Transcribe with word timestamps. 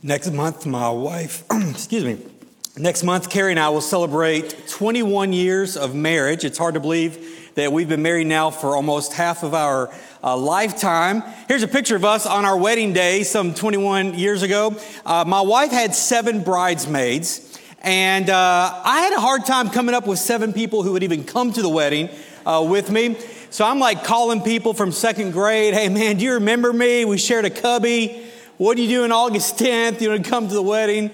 Next 0.00 0.30
month, 0.30 0.64
my 0.64 0.90
wife, 0.90 1.42
excuse 1.50 2.04
me, 2.04 2.18
next 2.76 3.02
month, 3.02 3.28
Carrie 3.30 3.50
and 3.50 3.58
I 3.58 3.70
will 3.70 3.80
celebrate 3.80 4.68
21 4.68 5.32
years 5.32 5.76
of 5.76 5.92
marriage. 5.92 6.44
It's 6.44 6.56
hard 6.56 6.74
to 6.74 6.80
believe 6.80 7.50
that 7.56 7.72
we've 7.72 7.88
been 7.88 8.02
married 8.02 8.28
now 8.28 8.50
for 8.50 8.76
almost 8.76 9.12
half 9.14 9.42
of 9.42 9.54
our 9.54 9.92
uh, 10.22 10.36
lifetime. 10.36 11.24
Here's 11.48 11.64
a 11.64 11.68
picture 11.68 11.96
of 11.96 12.04
us 12.04 12.26
on 12.26 12.44
our 12.44 12.56
wedding 12.56 12.92
day 12.92 13.24
some 13.24 13.54
21 13.54 14.14
years 14.14 14.44
ago. 14.44 14.76
Uh, 15.04 15.24
my 15.26 15.40
wife 15.40 15.72
had 15.72 15.96
seven 15.96 16.44
bridesmaids, 16.44 17.58
and 17.82 18.30
uh, 18.30 18.80
I 18.84 19.00
had 19.00 19.14
a 19.14 19.20
hard 19.20 19.46
time 19.46 19.68
coming 19.68 19.96
up 19.96 20.06
with 20.06 20.20
seven 20.20 20.52
people 20.52 20.84
who 20.84 20.92
would 20.92 21.02
even 21.02 21.24
come 21.24 21.52
to 21.54 21.60
the 21.60 21.68
wedding 21.68 22.08
uh, 22.46 22.64
with 22.70 22.88
me. 22.88 23.16
So 23.50 23.64
I'm 23.64 23.80
like 23.80 24.04
calling 24.04 24.42
people 24.42 24.74
from 24.74 24.92
second 24.92 25.32
grade, 25.32 25.74
hey 25.74 25.88
man, 25.88 26.18
do 26.18 26.24
you 26.24 26.34
remember 26.34 26.72
me? 26.72 27.04
We 27.04 27.18
shared 27.18 27.46
a 27.46 27.50
cubby. 27.50 28.27
What 28.58 28.76
are 28.76 28.80
you 28.80 28.88
doing 28.88 29.12
August 29.12 29.56
10th? 29.56 30.00
You 30.00 30.08
want 30.08 30.24
to 30.24 30.28
come 30.28 30.48
to 30.48 30.52
the 30.52 30.60
wedding? 30.60 31.12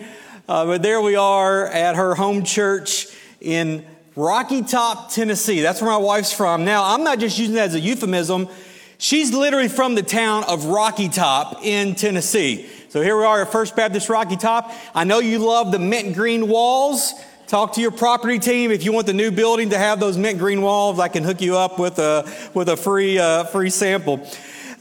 Uh, 0.48 0.64
but 0.64 0.82
there 0.82 1.02
we 1.02 1.14
are 1.14 1.66
at 1.66 1.94
her 1.94 2.14
home 2.14 2.42
church 2.42 3.08
in 3.38 3.84
Rocky 4.16 4.62
Top, 4.62 5.10
Tennessee. 5.12 5.60
That's 5.60 5.82
where 5.82 5.90
my 5.90 5.98
wife's 5.98 6.32
from. 6.32 6.64
Now, 6.64 6.94
I'm 6.94 7.04
not 7.04 7.18
just 7.18 7.38
using 7.38 7.56
that 7.56 7.66
as 7.66 7.74
a 7.74 7.80
euphemism. 7.80 8.48
She's 8.96 9.34
literally 9.34 9.68
from 9.68 9.94
the 9.94 10.02
town 10.02 10.44
of 10.44 10.64
Rocky 10.64 11.10
Top 11.10 11.62
in 11.62 11.94
Tennessee. 11.96 12.66
So 12.88 13.02
here 13.02 13.18
we 13.18 13.24
are 13.24 13.42
at 13.42 13.52
First 13.52 13.76
Baptist 13.76 14.08
Rocky 14.08 14.38
Top. 14.38 14.72
I 14.94 15.04
know 15.04 15.18
you 15.18 15.38
love 15.38 15.70
the 15.70 15.78
mint 15.78 16.14
green 16.14 16.48
walls. 16.48 17.12
Talk 17.46 17.74
to 17.74 17.82
your 17.82 17.90
property 17.90 18.38
team 18.38 18.70
if 18.70 18.86
you 18.86 18.92
want 18.94 19.06
the 19.06 19.12
new 19.12 19.30
building 19.30 19.68
to 19.68 19.76
have 19.76 20.00
those 20.00 20.16
mint 20.16 20.38
green 20.38 20.62
walls. 20.62 20.98
I 20.98 21.08
can 21.08 21.22
hook 21.22 21.42
you 21.42 21.58
up 21.58 21.78
with 21.78 21.98
a 21.98 22.26
with 22.54 22.70
a 22.70 22.76
free 22.78 23.18
uh, 23.18 23.44
free 23.44 23.68
sample. 23.68 24.26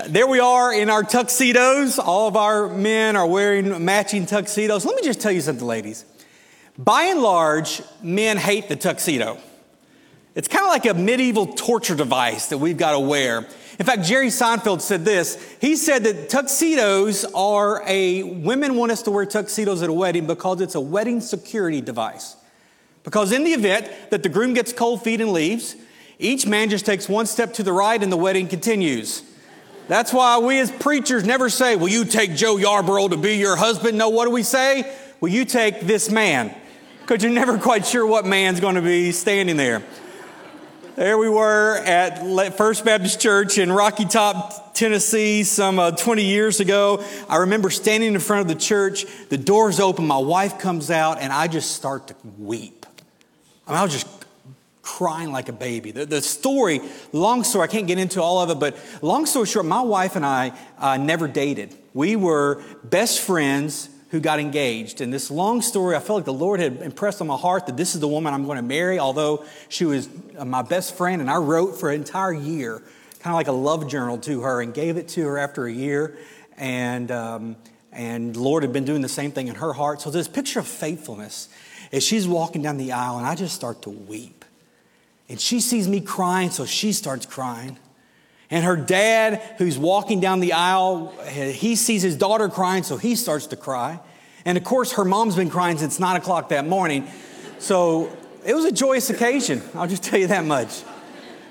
There 0.08 0.26
we 0.26 0.40
are 0.40 0.74
in 0.74 0.90
our 0.90 1.04
tuxedos. 1.04 2.00
All 2.00 2.28
of 2.28 2.36
our 2.36 2.68
men 2.68 3.16
are 3.16 3.28
wearing 3.28 3.86
matching 3.86 4.26
tuxedos. 4.26 4.86
Let 4.86 4.96
me 4.96 5.04
just 5.04 5.22
tell 5.22 5.32
you 5.32 5.42
something, 5.42 5.68
ladies. 5.68 6.04
By 6.80 7.04
and 7.04 7.22
large, 7.22 7.84
men 8.02 8.38
hate 8.38 8.70
the 8.70 8.76
tuxedo. 8.76 9.38
It's 10.34 10.48
kind 10.48 10.66
of 10.66 10.70
like 10.70 10.88
a 10.88 10.96
medieval 10.96 11.46
torture 11.46 11.96
device 11.96 12.48
that 12.48 12.58
we've 12.58 12.78
got 12.78 12.94
to 12.94 13.00
wear. 13.00 13.46
In 13.78 13.86
fact, 13.86 14.04
Jerry 14.04 14.28
Seinfeld 14.28 14.82
said 14.82 15.06
this. 15.06 15.38
He 15.62 15.76
said 15.76 16.04
that 16.06 16.28
tuxedos 16.28 17.24
are 17.36 17.84
a, 17.86 18.24
women 18.24 18.76
want 18.76 18.92
us 18.92 19.04
to 19.04 19.12
wear 19.12 19.28
tuxedos 19.28 19.84
at 19.84 19.90
a 19.90 19.94
wedding 19.94 20.26
because 20.26 20.60
it's 20.60 20.76
a 20.76 20.82
wedding 20.82 21.22
security 21.22 21.82
device. 21.82 22.36
Because 23.04 23.32
in 23.32 23.44
the 23.44 23.52
event 23.52 23.92
that 24.10 24.24
the 24.24 24.30
groom 24.30 24.56
gets 24.56 24.74
cold 24.74 25.04
feet 25.04 25.22
and 25.22 25.32
leaves, 25.32 25.76
each 26.18 26.48
man 26.48 26.72
just 26.72 26.86
takes 26.86 27.08
one 27.08 27.28
step 27.28 27.54
to 27.54 27.64
the 27.64 27.74
right 27.74 28.02
and 28.02 28.12
the 28.12 28.18
wedding 28.18 28.48
continues. 28.48 29.22
That's 29.88 30.14
why 30.14 30.40
we 30.40 30.60
as 30.60 30.72
preachers 30.72 31.26
never 31.26 31.50
say, 31.50 31.76
Will 31.76 31.90
you 31.90 32.06
take 32.06 32.36
Joe 32.36 32.58
Yarborough 32.58 33.10
to 33.10 33.18
be 33.18 33.36
your 33.36 33.56
husband? 33.56 33.98
No, 33.98 34.10
what 34.10 34.26
do 34.26 34.32
we 34.32 34.44
say? 34.44 34.96
Will 35.20 35.30
you 35.30 35.46
take 35.46 35.82
this 35.82 36.10
man? 36.10 36.56
Because 37.02 37.24
you're 37.24 37.34
never 37.34 37.58
quite 37.58 37.86
sure 37.86 38.06
what 38.06 38.26
man's 38.26 38.60
going 38.60 38.76
to 38.76 38.82
be 38.82 39.12
standing 39.12 39.58
there. 39.58 39.84
There 40.96 41.18
we 41.18 41.28
were 41.28 41.78
at 41.78 42.56
First 42.56 42.86
Baptist 42.86 43.20
Church 43.20 43.58
in 43.58 43.72
Rocky 43.72 44.06
Top, 44.06 44.76
Tennessee, 44.76 45.44
some 45.44 45.80
uh, 45.80 45.92
20 45.92 46.24
years 46.24 46.60
ago. 46.60 47.04
I 47.28 47.38
remember 47.38 47.72
standing 47.72 48.14
in 48.14 48.20
front 48.20 48.42
of 48.42 48.48
the 48.48 48.62
church, 48.62 49.06
the 49.30 49.38
doors 49.38 49.80
open, 49.80 50.06
my 50.06 50.20
wife 50.20 50.60
comes 50.60 50.92
out, 50.92 51.20
and 51.20 51.34
I 51.34 51.48
just 51.48 51.72
start 51.72 52.10
to 52.10 52.16
weep. 52.38 52.86
I, 53.68 53.72
mean, 53.72 53.80
I 53.80 53.84
was 53.84 53.92
just 53.92 54.23
crying 54.84 55.32
like 55.32 55.50
a 55.50 55.54
baby. 55.54 55.92
The, 55.92 56.06
the, 56.06 56.22
story, 56.22 56.82
long 57.12 57.44
story, 57.44 57.64
I 57.64 57.72
can't 57.72 57.88
get 57.88 57.98
into 57.98 58.22
all 58.22 58.42
of 58.42 58.50
it, 58.52 58.60
but 58.60 58.78
long 59.02 59.26
story 59.26 59.48
short, 59.48 59.66
my 59.66 59.82
wife 59.82 60.16
and 60.16 60.26
I 60.26 60.52
uh, 60.78 60.98
never 60.98 61.28
dated. 61.28 61.76
We 61.94 62.16
were 62.16 62.62
best 62.84 63.22
friends 63.22 63.90
who 64.12 64.20
got 64.20 64.40
engaged. 64.40 65.02
And 65.02 65.12
this 65.12 65.32
long 65.32 65.64
story, 65.64 65.96
I 65.96 66.00
felt 66.00 66.18
like 66.18 66.26
the 66.26 66.34
Lord 66.34 66.60
had 66.60 66.82
impressed 66.82 67.20
on 67.22 67.28
my 67.28 67.38
heart 67.38 67.66
that 67.66 67.78
this 67.78 67.96
is 67.96 68.02
the 68.02 68.08
woman 68.08 68.34
I'm 68.34 68.46
going 68.46 68.58
to 68.58 68.62
marry, 68.62 69.00
although 69.00 69.44
she 69.70 69.86
was 69.86 70.08
uh, 70.38 70.46
my 70.46 70.62
best 70.62 70.96
friend. 70.96 71.20
And 71.20 71.32
I 71.32 71.38
wrote 71.38 71.80
for 71.80 71.90
an 71.90 71.96
entire 71.96 72.34
year, 72.34 72.84
kind 73.20 73.34
of 73.34 73.36
like 73.36 73.48
a 73.48 73.54
love 73.54 73.88
journal 73.88 74.20
to 74.20 74.42
her, 74.42 74.62
and 74.62 74.72
gave 74.74 74.98
it 74.98 75.08
to 75.10 75.24
her 75.24 75.40
after 75.40 75.66
a 75.66 75.72
year. 75.72 76.16
And, 76.58 77.10
um, 77.10 77.56
and 77.92 78.36
Lord 78.38 78.64
had 78.64 78.74
been 78.74 78.86
doing 78.86 79.02
the 79.02 79.10
same 79.10 79.32
thing 79.32 79.48
in 79.48 79.56
her 79.56 79.74
heart. 79.74 80.02
So 80.02 80.12
this 80.12 80.28
picture 80.28 80.60
of 80.60 80.68
faithfulness 80.68 81.48
as 81.92 82.04
she's 82.04 82.28
walking 82.28 82.62
down 82.62 82.78
the 82.78 82.92
aisle, 82.92 83.18
and 83.18 83.26
I 83.26 83.34
just 83.34 83.56
start 83.56 83.82
to 83.84 83.90
weep. 83.90 84.43
And 85.30 85.40
she 85.40 85.60
sees 85.60 85.88
me 85.88 86.02
crying, 86.02 86.50
so 86.50 86.66
she 86.66 86.92
starts 86.92 87.26
crying. 87.26 87.78
And 88.52 88.66
her 88.66 88.76
dad, 88.76 89.42
who's 89.58 89.78
walking 89.78 90.20
down 90.20 90.40
the 90.40 90.54
aisle, 90.54 91.14
he 91.28 91.76
sees 91.76 92.02
his 92.02 92.16
daughter 92.16 92.50
crying, 92.50 92.84
so 92.84 92.98
he 92.98 93.16
starts 93.16 93.48
to 93.48 93.56
cry. 93.56 94.00
And 94.46 94.58
of 94.58 94.64
course, 94.64 94.94
her 94.94 95.06
mom's 95.06 95.36
been 95.36 95.50
crying 95.50 95.78
since 95.78 96.00
nine 96.00 96.18
o'clock 96.18 96.50
that 96.50 96.68
morning. 96.68 97.08
So 97.60 98.16
it 98.46 98.54
was 98.54 98.66
a 98.66 98.72
joyous 98.72 99.10
occasion, 99.10 99.62
I'll 99.74 99.88
just 99.88 100.04
tell 100.04 100.20
you 100.20 100.28
that 100.28 100.46
much. 100.46 100.84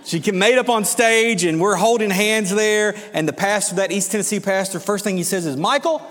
She 0.04 0.20
made 0.32 0.58
up 0.58 0.68
on 0.68 0.84
stage, 0.84 1.44
and 1.44 1.60
we're 1.60 1.76
holding 1.76 2.10
hands 2.10 2.54
there. 2.54 2.94
And 3.14 3.26
the 3.26 3.32
pastor, 3.32 3.76
that 3.76 3.90
East 3.92 4.10
Tennessee 4.12 4.40
pastor, 4.40 4.78
first 4.78 5.04
thing 5.04 5.16
he 5.16 5.22
says 5.22 5.46
is, 5.46 5.56
Michael, 5.56 6.02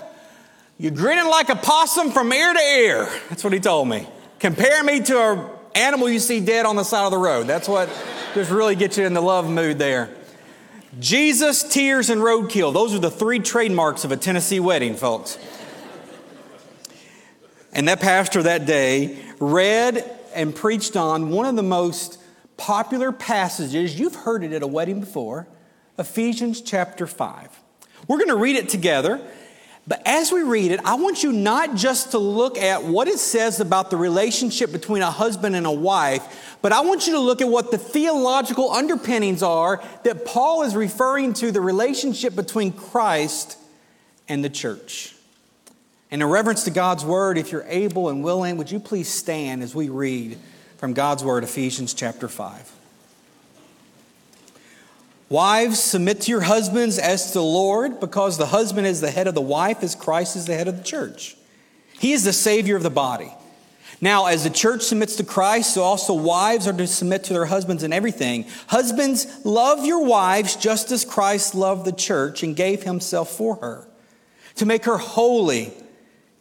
you're 0.78 0.92
grinning 0.92 1.30
like 1.30 1.50
a 1.50 1.56
possum 1.56 2.10
from 2.10 2.32
ear 2.32 2.52
to 2.52 2.60
ear. 2.60 3.08
That's 3.28 3.44
what 3.44 3.52
he 3.52 3.60
told 3.60 3.88
me. 3.88 4.08
Compare 4.40 4.82
me 4.82 5.00
to 5.00 5.18
a 5.18 5.50
animal 5.74 6.08
you 6.08 6.18
see 6.18 6.40
dead 6.40 6.66
on 6.66 6.76
the 6.76 6.84
side 6.84 7.04
of 7.04 7.10
the 7.10 7.18
road. 7.18 7.46
That's 7.46 7.68
what 7.68 7.88
just 8.34 8.50
really 8.50 8.74
gets 8.74 8.98
you 8.98 9.04
in 9.04 9.14
the 9.14 9.20
love 9.20 9.48
mood 9.48 9.78
there. 9.78 10.10
Jesus, 10.98 11.62
tears, 11.62 12.10
and 12.10 12.20
roadkill. 12.20 12.72
Those 12.72 12.94
are 12.94 12.98
the 12.98 13.10
three 13.10 13.38
trademarks 13.38 14.04
of 14.04 14.12
a 14.12 14.16
Tennessee 14.16 14.60
wedding, 14.60 14.94
folks. 14.94 15.38
And 17.72 17.88
that 17.88 18.00
pastor 18.00 18.42
that 18.42 18.66
day 18.66 19.18
read 19.38 20.04
and 20.34 20.54
preached 20.54 20.96
on 20.96 21.30
one 21.30 21.46
of 21.46 21.56
the 21.56 21.62
most 21.62 22.18
popular 22.56 23.12
passages. 23.12 23.98
You've 23.98 24.14
heard 24.14 24.44
it 24.44 24.52
at 24.52 24.62
a 24.62 24.66
wedding 24.66 25.00
before 25.00 25.48
Ephesians 25.98 26.60
chapter 26.60 27.06
5. 27.06 27.60
We're 28.08 28.18
going 28.18 28.28
to 28.28 28.36
read 28.36 28.56
it 28.56 28.68
together. 28.68 29.20
But 29.86 30.00
as 30.06 30.30
we 30.30 30.42
read 30.42 30.70
it, 30.70 30.80
I 30.84 30.94
want 30.94 31.24
you 31.24 31.32
not 31.32 31.74
just 31.74 32.12
to 32.12 32.18
look 32.18 32.56
at 32.56 32.84
what 32.84 33.08
it 33.08 33.18
says 33.18 33.58
about 33.58 33.90
the 33.90 33.96
relationship 33.96 34.70
between 34.70 35.02
a 35.02 35.10
husband 35.10 35.56
and 35.56 35.66
a 35.66 35.72
wife, 35.72 36.56
but 36.62 36.72
I 36.72 36.82
want 36.82 37.08
you 37.08 37.14
to 37.14 37.18
look 37.18 37.40
at 37.40 37.48
what 37.48 37.72
the 37.72 37.78
theological 37.78 38.70
underpinnings 38.70 39.42
are 39.42 39.82
that 40.04 40.24
Paul 40.24 40.62
is 40.62 40.76
referring 40.76 41.34
to 41.34 41.50
the 41.50 41.60
relationship 41.60 42.36
between 42.36 42.70
Christ 42.72 43.58
and 44.28 44.44
the 44.44 44.50
church. 44.50 45.16
And 46.12 46.22
in 46.22 46.28
reverence 46.28 46.64
to 46.64 46.70
God's 46.70 47.04
word, 47.04 47.36
if 47.36 47.50
you're 47.50 47.66
able 47.66 48.08
and 48.08 48.22
willing, 48.22 48.58
would 48.58 48.70
you 48.70 48.78
please 48.78 49.08
stand 49.08 49.64
as 49.64 49.74
we 49.74 49.88
read 49.88 50.38
from 50.76 50.92
God's 50.92 51.24
word, 51.24 51.42
Ephesians 51.42 51.92
chapter 51.92 52.28
5. 52.28 52.81
Wives, 55.32 55.80
submit 55.80 56.20
to 56.20 56.30
your 56.30 56.42
husbands 56.42 56.98
as 56.98 57.28
to 57.28 57.32
the 57.38 57.42
Lord, 57.42 58.00
because 58.00 58.36
the 58.36 58.44
husband 58.44 58.86
is 58.86 59.00
the 59.00 59.10
head 59.10 59.26
of 59.26 59.34
the 59.34 59.40
wife, 59.40 59.82
as 59.82 59.94
Christ 59.94 60.36
is 60.36 60.44
the 60.44 60.54
head 60.54 60.68
of 60.68 60.76
the 60.76 60.84
church. 60.84 61.38
He 61.98 62.12
is 62.12 62.24
the 62.24 62.34
Savior 62.34 62.76
of 62.76 62.82
the 62.82 62.90
body. 62.90 63.32
Now, 63.98 64.26
as 64.26 64.44
the 64.44 64.50
church 64.50 64.82
submits 64.82 65.16
to 65.16 65.24
Christ, 65.24 65.72
so 65.72 65.80
also 65.80 66.12
wives 66.12 66.68
are 66.68 66.74
to 66.74 66.86
submit 66.86 67.24
to 67.24 67.32
their 67.32 67.46
husbands 67.46 67.82
in 67.82 67.94
everything. 67.94 68.44
Husbands, 68.66 69.26
love 69.42 69.86
your 69.86 70.04
wives 70.04 70.54
just 70.54 70.92
as 70.92 71.02
Christ 71.02 71.54
loved 71.54 71.86
the 71.86 71.92
church 71.92 72.42
and 72.42 72.54
gave 72.54 72.82
himself 72.82 73.30
for 73.34 73.54
her, 73.56 73.88
to 74.56 74.66
make 74.66 74.84
her 74.84 74.98
holy, 74.98 75.72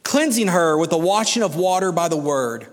cleansing 0.03 0.50
her 0.50 0.78
with 0.78 0.90
the 0.90 0.97
washing 0.97 1.44
of 1.44 1.56
water 1.56 1.94
by 1.94 2.09
the 2.09 2.18
word 2.18 2.68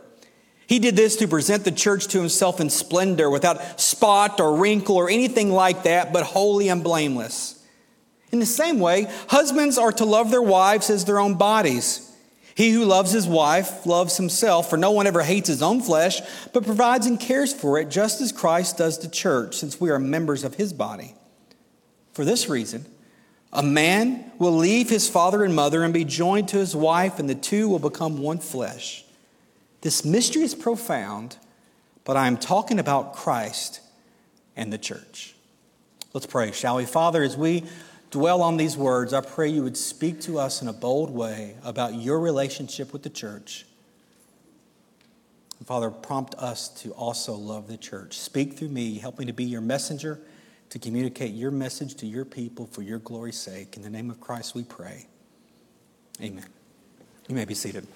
he 0.69 0.79
did 0.79 0.97
this 0.97 1.17
to 1.17 1.27
present 1.27 1.65
the 1.65 1.73
church 1.73 2.09
to 2.09 2.19
himself 2.19 2.61
in 2.61 2.69
splendor, 2.69 3.31
without 3.31 3.81
spot 3.81 4.39
or 4.39 4.55
wrinkle 4.55 4.97
or 4.97 5.09
anything 5.09 5.51
like 5.51 5.85
that, 5.85 6.13
but 6.13 6.25
holy 6.25 6.69
and 6.69 6.85
blameless. 6.85 7.65
In 8.31 8.39
the 8.39 8.47
same 8.47 8.79
way, 8.79 9.07
husbands 9.29 9.79
are 9.79 9.93
to 9.93 10.05
love 10.05 10.31
their 10.31 10.43
wives 10.43 10.91
as 10.91 11.07
their 11.07 11.19
own 11.19 11.37
bodies. 11.37 12.05
He 12.55 12.71
who 12.71 12.85
loves 12.85 13.13
his 13.13 13.27
wife 13.27 13.87
loves 13.87 14.19
himself, 14.19 14.69
for 14.69 14.77
no 14.77 14.91
one 14.91 15.07
ever 15.07 15.23
hates 15.23 15.49
his 15.49 15.63
own 15.63 15.81
flesh, 15.81 16.21
but 16.53 16.67
provides 16.67 17.07
and 17.07 17.19
cares 17.19 17.55
for 17.55 17.79
it, 17.79 17.89
just 17.89 18.21
as 18.21 18.31
Christ 18.31 18.77
does 18.77 18.99
the 18.99 19.09
church, 19.09 19.55
since 19.55 19.81
we 19.81 19.89
are 19.89 19.99
members 19.99 20.45
of 20.45 20.57
his 20.57 20.75
body. 20.75 21.15
For 22.13 22.27
this 22.27 22.47
reason, 22.47 22.85
a 23.55 23.63
man 23.63 24.33
will 24.39 24.57
leave 24.57 24.91
his 24.91 25.09
father 25.09 25.45
and 25.45 25.55
mother 25.55 25.83
and 25.83 25.95
be 25.95 26.05
joined 26.05 26.49
to 26.49 26.59
his 26.59 26.77
wife, 26.77 27.19
and 27.19 27.31
the 27.31 27.35
two 27.35 27.71
will 27.71 27.79
become 27.79 28.19
one 28.19 28.39
flesh. 28.39 29.05
This 29.81 30.05
mystery 30.05 30.43
is 30.43 30.55
profound, 30.55 31.37
but 32.05 32.17
I'm 32.17 32.37
talking 32.37 32.79
about 32.79 33.15
Christ 33.15 33.81
and 34.57 34.73
the 34.73 34.79
church. 34.79 35.35
Let's 36.13 36.27
pray, 36.27 36.53
shall 36.53 36.77
we? 36.77 36.85
Father, 36.85 37.23
as 37.23 37.37
we 37.37 37.65
dwell 38.11 38.43
on 38.43 38.57
these 38.57 38.77
words, 38.77 39.13
I 39.13 39.21
pray 39.21 39.49
you 39.49 39.63
would 39.63 39.77
speak 39.77 40.21
to 40.23 40.39
us 40.39 40.63
in 40.63 40.69
a 40.69 40.73
bold 40.73 41.11
way 41.11 41.57
about 41.63 41.95
your 41.95 42.19
relationship 42.19 42.93
with 42.93 43.03
the 43.03 43.11
church. 43.11 43.67
Father, 45.65 45.91
prompt 45.91 46.35
us 46.37 46.69
to 46.69 46.93
also 46.93 47.35
love 47.35 47.69
the 47.69 47.77
church. 47.77 48.19
Speak 48.19 48.55
through 48.55 48.69
me, 48.69 48.99
help 48.99 49.19
me 49.19 49.27
to 49.27 49.33
be 49.33 49.45
your 49.45 49.61
messenger, 49.61 50.19
to 50.71 50.79
communicate 50.79 51.35
your 51.35 51.51
message 51.51 51.95
to 51.97 52.07
your 52.07 52.25
people 52.25 52.67
for 52.67 52.83
your 52.83 52.99
glory's 52.99 53.39
sake. 53.39 53.77
In 53.77 53.83
the 53.83 53.91
name 53.91 54.11
of 54.11 54.21
Christ 54.21 54.55
we 54.55 54.65
pray. 54.65 55.07
Amen. 56.23 56.47
You 57.29 57.35
may 57.35 57.45
be 57.45 57.55
seated. 57.55 57.87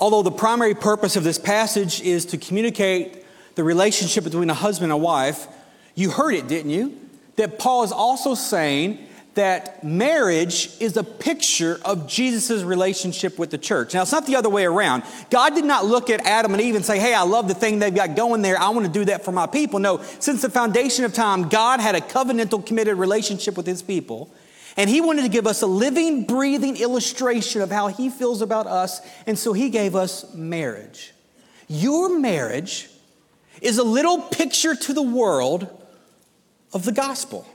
Although 0.00 0.22
the 0.22 0.30
primary 0.30 0.74
purpose 0.74 1.16
of 1.16 1.24
this 1.24 1.38
passage 1.38 2.00
is 2.00 2.24
to 2.26 2.38
communicate 2.38 3.24
the 3.54 3.62
relationship 3.62 4.24
between 4.24 4.48
a 4.48 4.54
husband 4.54 4.90
and 4.90 5.00
a 5.00 5.02
wife, 5.02 5.46
you 5.94 6.10
heard 6.10 6.34
it, 6.34 6.48
didn't 6.48 6.70
you? 6.70 6.98
That 7.36 7.58
Paul 7.58 7.84
is 7.84 7.92
also 7.92 8.34
saying 8.34 9.06
that 9.34 9.84
marriage 9.84 10.70
is 10.80 10.96
a 10.96 11.04
picture 11.04 11.78
of 11.84 12.08
Jesus' 12.08 12.62
relationship 12.62 13.38
with 13.38 13.50
the 13.50 13.58
church. 13.58 13.94
Now, 13.94 14.02
it's 14.02 14.12
not 14.12 14.26
the 14.26 14.36
other 14.36 14.48
way 14.48 14.64
around. 14.64 15.04
God 15.30 15.54
did 15.54 15.64
not 15.64 15.84
look 15.84 16.10
at 16.10 16.26
Adam 16.26 16.52
and 16.52 16.60
Eve 16.60 16.74
and 16.74 16.84
say, 16.84 16.98
Hey, 16.98 17.14
I 17.14 17.22
love 17.22 17.46
the 17.46 17.54
thing 17.54 17.78
they've 17.78 17.94
got 17.94 18.16
going 18.16 18.42
there. 18.42 18.60
I 18.60 18.70
want 18.70 18.86
to 18.86 18.92
do 18.92 19.04
that 19.06 19.24
for 19.24 19.32
my 19.32 19.46
people. 19.46 19.78
No, 19.78 20.02
since 20.18 20.42
the 20.42 20.50
foundation 20.50 21.04
of 21.04 21.12
time, 21.12 21.48
God 21.48 21.80
had 21.80 21.94
a 21.94 22.00
covenantal, 22.00 22.64
committed 22.64 22.96
relationship 22.96 23.56
with 23.56 23.66
his 23.66 23.82
people. 23.82 24.30
And 24.76 24.88
he 24.88 25.00
wanted 25.00 25.22
to 25.22 25.28
give 25.28 25.46
us 25.46 25.62
a 25.62 25.66
living, 25.66 26.24
breathing 26.24 26.76
illustration 26.76 27.62
of 27.62 27.70
how 27.70 27.88
he 27.88 28.10
feels 28.10 28.42
about 28.42 28.66
us. 28.66 29.00
And 29.26 29.38
so 29.38 29.52
he 29.52 29.70
gave 29.70 29.96
us 29.96 30.32
marriage. 30.34 31.12
Your 31.68 32.18
marriage 32.18 32.88
is 33.60 33.78
a 33.78 33.84
little 33.84 34.20
picture 34.22 34.74
to 34.74 34.92
the 34.92 35.02
world 35.02 35.68
of 36.72 36.84
the 36.84 36.92
gospel. 36.92 37.46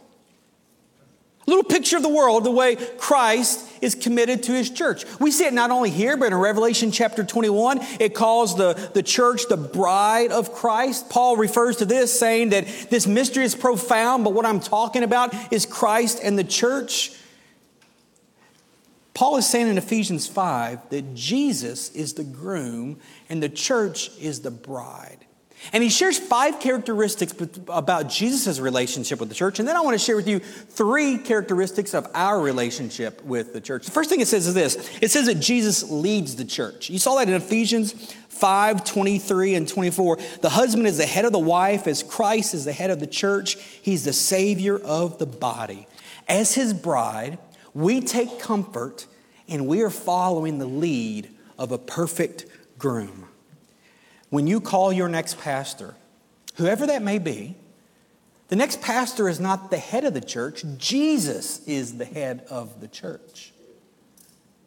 Little 1.48 1.64
picture 1.64 1.98
of 1.98 2.04
the 2.04 2.10
world, 2.10 2.44
the 2.44 2.52
way 2.52 2.76
Christ 2.76 3.70
is 3.80 3.94
committed 3.94 4.44
to 4.44 4.52
his 4.52 4.70
church. 4.72 5.06
We 5.20 5.30
see 5.30 5.46
it 5.46 5.54
not 5.54 5.70
only 5.70 5.92
here, 5.92 6.18
but 6.18 6.28
in 6.32 6.36
Revelation 6.36 6.92
chapter 6.92 7.24
21, 7.24 7.80
it 8.00 8.16
calls 8.16 8.58
the, 8.58 8.74
the 8.94 9.04
church 9.04 9.48
the 9.48 9.58
bride 9.58 10.32
of 10.32 10.54
Christ. 10.54 11.10
Paul 11.10 11.38
refers 11.38 11.78
to 11.78 11.86
this, 11.86 12.18
saying 12.18 12.50
that 12.50 12.66
this 12.90 13.06
mystery 13.06 13.44
is 13.44 13.54
profound, 13.54 14.24
but 14.24 14.34
what 14.34 14.46
I'm 14.46 14.60
talking 14.60 15.04
about 15.04 15.36
is 15.54 15.68
Christ 15.68 16.20
and 16.24 16.38
the 16.38 16.44
church. 16.44 17.12
Paul 19.14 19.38
is 19.38 19.48
saying 19.48 19.68
in 19.68 19.78
Ephesians 19.78 20.28
5 20.28 20.90
that 20.90 21.14
Jesus 21.14 21.90
is 21.92 22.14
the 22.14 22.24
groom 22.24 23.00
and 23.30 23.42
the 23.42 23.50
church 23.50 24.10
is 24.20 24.42
the 24.42 24.52
bride. 24.52 25.25
And 25.74 25.84
he 25.84 25.90
shares 25.90 26.18
five 26.18 26.60
characteristics 26.60 27.34
about 27.70 28.10
Jesus' 28.10 28.60
relationship 28.60 29.20
with 29.20 29.30
the 29.30 29.36
church. 29.36 29.60
And 29.60 29.68
then 29.68 29.76
I 29.76 29.82
want 29.82 29.96
to 29.96 30.04
share 30.04 30.16
with 30.16 30.28
you 30.28 30.40
three 30.40 31.18
characteristics 31.18 31.94
of 31.94 32.08
our 32.14 32.40
relationship 32.40 33.24
with 33.24 33.54
the 33.54 33.62
church. 33.62 33.86
The 33.86 33.92
first 33.92 34.10
thing 34.10 34.22
it 34.22 34.28
says 34.28 34.48
is 34.48 34.54
this 34.54 34.76
it 35.02 35.12
says 35.12 35.26
that 35.26 35.40
Jesus 35.40 35.90
leads 35.90 36.36
the 36.36 36.46
church. 36.46 36.90
You 36.90 37.00
saw 37.00 37.16
that 37.16 37.28
in 37.28 37.34
Ephesians 37.34 38.14
5 38.30 38.84
23 38.84 39.56
and 39.56 39.68
24. 39.68 40.18
The 40.42 40.50
husband 40.50 40.88
is 40.88 40.98
the 40.98 41.06
head 41.06 41.26
of 41.26 41.32
the 41.32 41.40
wife, 41.40 41.88
as 41.88 42.04
Christ 42.04 42.54
is 42.54 42.66
the 42.66 42.74
head 42.74 42.90
of 42.90 43.00
the 43.00 43.08
church. 43.08 43.56
He's 43.82 44.04
the 44.04 44.14
Savior 44.14 44.78
of 44.78 45.18
the 45.18 45.26
body. 45.26 45.88
As 46.28 46.54
his 46.54 46.74
bride, 46.74 47.38
we 47.74 48.02
take 48.02 48.40
comfort 48.40 49.08
and 49.48 49.68
we 49.68 49.82
are 49.84 49.90
following 49.90 50.60
the 50.60 50.66
lead 50.66 51.30
of 51.58 51.72
a 51.72 51.78
perfect 51.78 52.46
groom 52.78 53.25
when 54.30 54.48
you 54.48 54.60
call 54.60 54.92
your 54.92 55.08
next 55.08 55.40
pastor, 55.40 55.96
whoever 56.56 56.88
that 56.88 57.02
may 57.02 57.20
be, 57.20 57.56
the 58.48 58.56
next 58.56 58.82
pastor 58.82 59.28
is 59.28 59.40
not 59.40 59.72
the 59.72 59.78
head 59.78 60.04
of 60.04 60.14
the 60.14 60.22
church, 60.22 60.64
Jesus 60.78 61.66
is 61.68 61.98
the 61.98 62.06
head 62.06 62.46
of 62.50 62.82
the 62.82 62.88
church. 62.88 63.54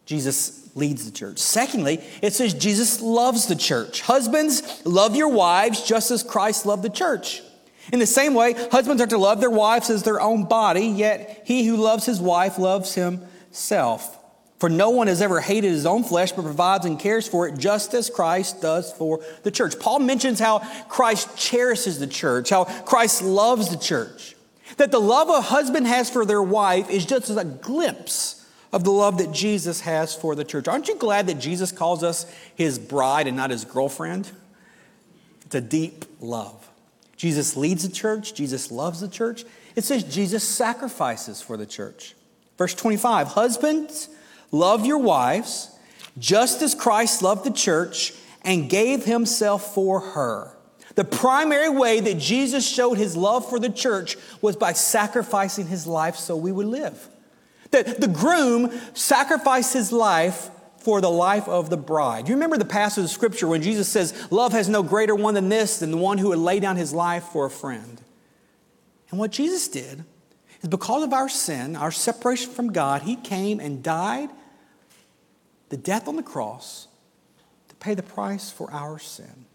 Jesus 0.04 0.74
leads 0.74 1.04
the 1.04 1.16
church. 1.16 1.38
Secondly, 1.38 2.02
it 2.22 2.32
says 2.32 2.54
Jesus 2.54 3.02
loves 3.02 3.46
the 3.46 3.54
church. 3.54 4.00
Husbands, 4.00 4.82
love 4.86 5.14
your 5.14 5.28
wives 5.28 5.82
just 5.82 6.10
as 6.10 6.22
Christ 6.22 6.64
loved 6.64 6.82
the 6.82 6.88
church. 6.88 7.42
In 7.92 7.98
the 7.98 8.06
same 8.06 8.34
way, 8.34 8.54
husbands 8.70 9.02
are 9.02 9.06
to 9.06 9.18
love 9.18 9.40
their 9.40 9.50
wives 9.50 9.90
as 9.90 10.02
their 10.02 10.20
own 10.20 10.44
body, 10.44 10.86
yet 10.86 11.42
he 11.44 11.66
who 11.66 11.76
loves 11.76 12.06
his 12.06 12.20
wife 12.20 12.58
loves 12.58 12.94
himself. 12.94 14.17
For 14.58 14.68
no 14.68 14.90
one 14.90 15.06
has 15.06 15.22
ever 15.22 15.40
hated 15.40 15.70
his 15.70 15.86
own 15.86 16.02
flesh, 16.02 16.32
but 16.32 16.42
provides 16.42 16.84
and 16.84 16.98
cares 16.98 17.28
for 17.28 17.46
it 17.46 17.56
just 17.58 17.94
as 17.94 18.10
Christ 18.10 18.60
does 18.60 18.92
for 18.92 19.20
the 19.44 19.52
church. 19.52 19.78
Paul 19.78 20.00
mentions 20.00 20.40
how 20.40 20.58
Christ 20.88 21.36
cherishes 21.36 22.00
the 22.00 22.08
church, 22.08 22.50
how 22.50 22.64
Christ 22.64 23.22
loves 23.22 23.70
the 23.70 23.76
church. 23.76 24.34
That 24.76 24.90
the 24.90 25.00
love 25.00 25.28
a 25.28 25.40
husband 25.40 25.86
has 25.86 26.10
for 26.10 26.24
their 26.24 26.42
wife 26.42 26.90
is 26.90 27.06
just 27.06 27.30
as 27.30 27.36
a 27.36 27.44
glimpse 27.44 28.46
of 28.72 28.84
the 28.84 28.90
love 28.90 29.18
that 29.18 29.32
Jesus 29.32 29.80
has 29.82 30.14
for 30.14 30.34
the 30.34 30.44
church. 30.44 30.68
Aren't 30.68 30.88
you 30.88 30.96
glad 30.96 31.28
that 31.28 31.38
Jesus 31.38 31.72
calls 31.72 32.02
us 32.02 32.30
his 32.54 32.78
bride 32.78 33.26
and 33.26 33.36
not 33.36 33.50
his 33.50 33.64
girlfriend? 33.64 34.30
It's 35.46 35.54
a 35.54 35.60
deep 35.60 36.04
love. 36.20 36.68
Jesus 37.16 37.56
leads 37.56 37.88
the 37.88 37.94
church, 37.94 38.34
Jesus 38.34 38.70
loves 38.70 39.00
the 39.00 39.08
church. 39.08 39.44
It 39.74 39.84
says 39.84 40.02
Jesus 40.04 40.44
sacrifices 40.44 41.40
for 41.40 41.56
the 41.56 41.66
church. 41.66 42.14
Verse 42.58 42.74
25 42.74 43.28
Husbands, 43.28 44.08
Love 44.50 44.86
your 44.86 44.98
wives, 44.98 45.70
just 46.18 46.62
as 46.62 46.74
Christ 46.74 47.22
loved 47.22 47.44
the 47.44 47.52
church 47.52 48.14
and 48.42 48.70
gave 48.70 49.04
himself 49.04 49.74
for 49.74 50.00
her. 50.00 50.56
The 50.94 51.04
primary 51.04 51.68
way 51.68 52.00
that 52.00 52.18
Jesus 52.18 52.68
showed 52.68 52.98
his 52.98 53.16
love 53.16 53.48
for 53.48 53.60
the 53.60 53.70
church 53.70 54.16
was 54.40 54.56
by 54.56 54.72
sacrificing 54.72 55.66
his 55.66 55.86
life 55.86 56.16
so 56.16 56.36
we 56.36 56.50
would 56.50 56.66
live. 56.66 57.08
That 57.70 58.00
the 58.00 58.08
groom 58.08 58.72
sacrificed 58.94 59.74
his 59.74 59.92
life 59.92 60.50
for 60.78 61.00
the 61.00 61.10
life 61.10 61.46
of 61.48 61.70
the 61.70 61.76
bride. 61.76 62.28
You 62.28 62.34
remember 62.34 62.56
the 62.56 62.64
passage 62.64 63.04
of 63.04 63.10
scripture 63.10 63.46
when 63.46 63.62
Jesus 63.62 63.88
says, 63.88 64.26
Love 64.32 64.52
has 64.52 64.68
no 64.68 64.82
greater 64.82 65.14
one 65.14 65.34
than 65.34 65.48
this, 65.48 65.78
than 65.78 65.90
the 65.90 65.96
one 65.96 66.18
who 66.18 66.30
would 66.30 66.38
lay 66.38 66.60
down 66.60 66.76
his 66.76 66.92
life 66.92 67.24
for 67.24 67.46
a 67.46 67.50
friend. 67.50 68.00
And 69.10 69.20
what 69.20 69.30
Jesus 69.30 69.68
did 69.68 70.04
is 70.62 70.68
because 70.68 71.02
of 71.04 71.12
our 71.12 71.28
sin, 71.28 71.76
our 71.76 71.90
separation 71.92 72.52
from 72.52 72.72
God, 72.72 73.02
he 73.02 73.16
came 73.16 73.60
and 73.60 73.82
died 73.82 74.30
the 75.68 75.76
death 75.76 76.08
on 76.08 76.16
the 76.16 76.22
cross 76.22 76.88
to 77.68 77.74
pay 77.76 77.94
the 77.94 78.02
price 78.02 78.50
for 78.50 78.70
our 78.72 78.98
sin. 78.98 79.46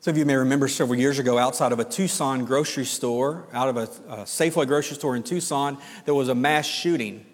Some 0.00 0.12
of 0.12 0.18
you 0.18 0.26
may 0.26 0.36
remember 0.36 0.68
several 0.68 0.98
years 0.98 1.18
ago 1.18 1.38
outside 1.38 1.72
of 1.72 1.80
a 1.80 1.84
Tucson 1.84 2.44
grocery 2.44 2.84
store, 2.84 3.48
out 3.54 3.70
of 3.70 3.76
a, 3.78 3.82
a 4.12 4.16
Safeway 4.24 4.66
grocery 4.66 4.96
store 4.96 5.16
in 5.16 5.22
Tucson, 5.22 5.78
there 6.04 6.14
was 6.14 6.28
a 6.28 6.34
mass 6.34 6.66
shooting. 6.66 7.24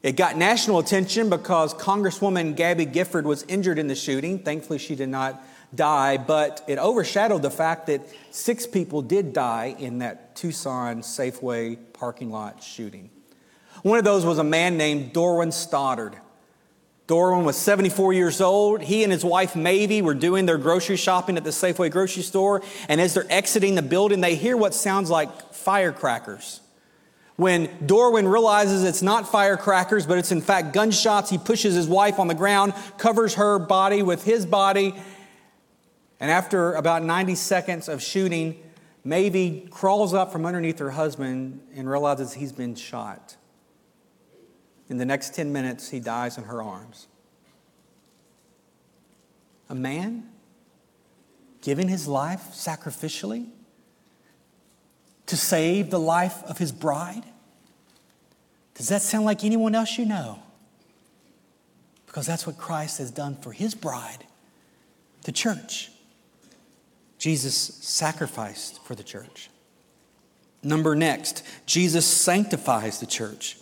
It 0.00 0.16
got 0.16 0.36
national 0.36 0.78
attention 0.78 1.28
because 1.28 1.74
Congresswoman 1.74 2.54
Gabby 2.54 2.86
Giffords 2.86 3.24
was 3.24 3.42
injured 3.44 3.78
in 3.78 3.88
the 3.88 3.94
shooting. 3.94 4.38
Thankfully, 4.38 4.78
she 4.78 4.94
did 4.94 5.08
not 5.08 5.42
die, 5.74 6.18
but 6.18 6.62
it 6.68 6.78
overshadowed 6.78 7.42
the 7.42 7.50
fact 7.50 7.86
that 7.88 8.02
six 8.30 8.66
people 8.66 9.02
did 9.02 9.32
die 9.32 9.74
in 9.78 9.98
that 9.98 10.36
Tucson 10.36 11.00
Safeway 11.00 11.78
parking 11.94 12.30
lot 12.30 12.62
shooting. 12.62 13.10
One 13.84 13.98
of 13.98 14.04
those 14.06 14.24
was 14.24 14.38
a 14.38 14.44
man 14.44 14.78
named 14.78 15.12
Dorwin 15.12 15.52
Stoddard. 15.52 16.16
Dorwin 17.06 17.44
was 17.44 17.54
74 17.58 18.14
years 18.14 18.40
old. 18.40 18.80
He 18.80 19.02
and 19.02 19.12
his 19.12 19.22
wife 19.22 19.54
Mavy 19.54 20.00
were 20.00 20.14
doing 20.14 20.46
their 20.46 20.56
grocery 20.56 20.96
shopping 20.96 21.36
at 21.36 21.44
the 21.44 21.50
Safeway 21.50 21.90
grocery 21.90 22.22
store, 22.22 22.62
and 22.88 22.98
as 22.98 23.12
they're 23.12 23.26
exiting 23.28 23.74
the 23.74 23.82
building, 23.82 24.22
they 24.22 24.36
hear 24.36 24.56
what 24.56 24.72
sounds 24.72 25.10
like 25.10 25.52
firecrackers. 25.52 26.62
When 27.36 27.68
Dorwin 27.86 28.26
realizes 28.26 28.84
it's 28.84 29.02
not 29.02 29.30
firecrackers, 29.30 30.06
but 30.06 30.16
it's 30.16 30.32
in 30.32 30.40
fact 30.40 30.72
gunshots, 30.72 31.28
he 31.28 31.36
pushes 31.36 31.74
his 31.74 31.86
wife 31.86 32.18
on 32.18 32.26
the 32.26 32.34
ground, 32.34 32.72
covers 32.96 33.34
her 33.34 33.58
body 33.58 34.02
with 34.02 34.24
his 34.24 34.46
body, 34.46 34.94
and 36.20 36.30
after 36.30 36.72
about 36.72 37.02
90 37.02 37.34
seconds 37.34 37.90
of 37.90 38.02
shooting, 38.02 38.58
Mavy 39.04 39.68
crawls 39.70 40.14
up 40.14 40.32
from 40.32 40.46
underneath 40.46 40.78
her 40.78 40.92
husband 40.92 41.60
and 41.76 41.86
realizes 41.86 42.32
he's 42.32 42.52
been 42.52 42.74
shot. 42.76 43.36
In 44.88 44.98
the 44.98 45.04
next 45.04 45.34
10 45.34 45.52
minutes, 45.52 45.90
he 45.90 46.00
dies 46.00 46.36
in 46.36 46.44
her 46.44 46.62
arms. 46.62 47.06
A 49.68 49.74
man 49.74 50.28
giving 51.64 51.88
his 51.88 52.06
life 52.06 52.50
sacrificially 52.52 53.46
to 55.26 55.36
save 55.36 55.90
the 55.90 55.98
life 55.98 56.42
of 56.44 56.58
his 56.58 56.70
bride? 56.70 57.24
Does 58.74 58.88
that 58.88 59.00
sound 59.00 59.24
like 59.24 59.44
anyone 59.44 59.74
else 59.74 59.96
you 59.96 60.04
know? 60.04 60.42
Because 62.06 62.26
that's 62.26 62.46
what 62.46 62.58
Christ 62.58 62.98
has 62.98 63.10
done 63.10 63.36
for 63.36 63.52
his 63.52 63.74
bride, 63.74 64.26
the 65.22 65.32
church. 65.32 65.90
Jesus 67.18 67.56
sacrificed 67.56 68.84
for 68.84 68.94
the 68.94 69.02
church. 69.02 69.48
Number 70.62 70.94
next, 70.94 71.42
Jesus 71.64 72.04
sanctifies 72.06 73.00
the 73.00 73.06
church 73.06 73.56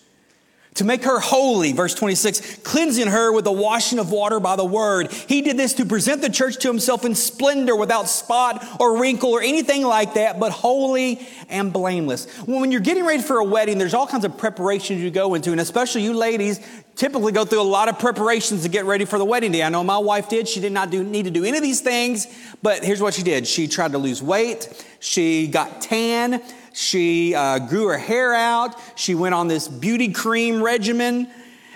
to 0.75 0.85
make 0.85 1.05
her 1.05 1.21
holy, 1.21 1.73
verse 1.73 1.95
26, 1.95 2.59
cleansing 2.59 3.09
her 3.09 3.31
with 3.33 3.45
the 3.45 3.53
washing 3.53 3.99
of 3.99 4.11
water 4.11 4.41
by 4.41 4.57
the 4.57 4.65
word. 4.65 5.13
He 5.13 5.43
did 5.43 5.59
this 5.59 5.75
to 5.75 5.85
present 5.85 6.23
the 6.23 6.31
church 6.31 6.57
to 6.59 6.69
himself 6.69 7.05
in 7.05 7.15
splendor 7.15 7.77
without 7.77 8.09
spot 8.09 8.67
or 8.81 8.99
wrinkle 8.99 9.31
or 9.31 9.43
anything 9.43 9.83
like 9.83 10.15
that, 10.15 10.41
but 10.41 10.51
holy 10.51 11.27
and 11.51 11.73
blameless. 11.73 12.27
When 12.47 12.73
you're 12.73 12.81
getting 12.81 13.05
ready 13.05 13.23
for 13.23 13.39
a 13.39 13.45
wedding, 13.45 13.77
there's 13.77 13.95
all 13.95 14.07
kinds 14.07 14.25
of 14.25 14.39
preparations 14.39 15.03
you 15.03 15.11
go 15.11 15.35
into, 15.35 15.53
and 15.53 15.61
especially 15.61 16.03
you 16.03 16.15
ladies 16.15 16.61
typically 16.97 17.33
go 17.33 17.45
through 17.45 17.61
a 17.61 17.63
lot 17.63 17.89
of 17.89 17.99
preparations 17.99 18.63
to 18.63 18.69
get 18.69 18.85
ready 18.85 19.05
for 19.05 19.19
the 19.19 19.25
wedding 19.25 19.53
day. 19.53 19.63
I 19.63 19.69
know 19.69 19.85
my 19.85 19.99
wife 19.99 20.29
did. 20.29 20.49
She 20.49 20.61
did 20.61 20.73
not 20.73 20.91
do, 20.91 21.03
need 21.03 21.25
to 21.25 21.31
do 21.31 21.45
any 21.45 21.57
of 21.57 21.63
these 21.63 21.81
things, 21.81 22.27
but 22.63 22.85
here's 22.85 23.01
what 23.01 23.15
she 23.15 23.23
did. 23.23 23.47
She 23.47 23.69
tried 23.69 23.93
to 23.93 23.99
lose 23.99 24.23
weight. 24.23 24.87
She 25.01 25.49
got 25.49 25.83
tan. 25.83 26.43
She 26.73 27.35
uh, 27.35 27.59
grew 27.61 27.89
her 27.89 27.99
hair 27.99 28.35
out. 28.35 28.75
She 28.97 29.15
went 29.15 29.35
on 29.35 29.49
this 29.49 29.69
beauty 29.69 30.13
cream 30.13 30.63
regimen. 30.63 31.29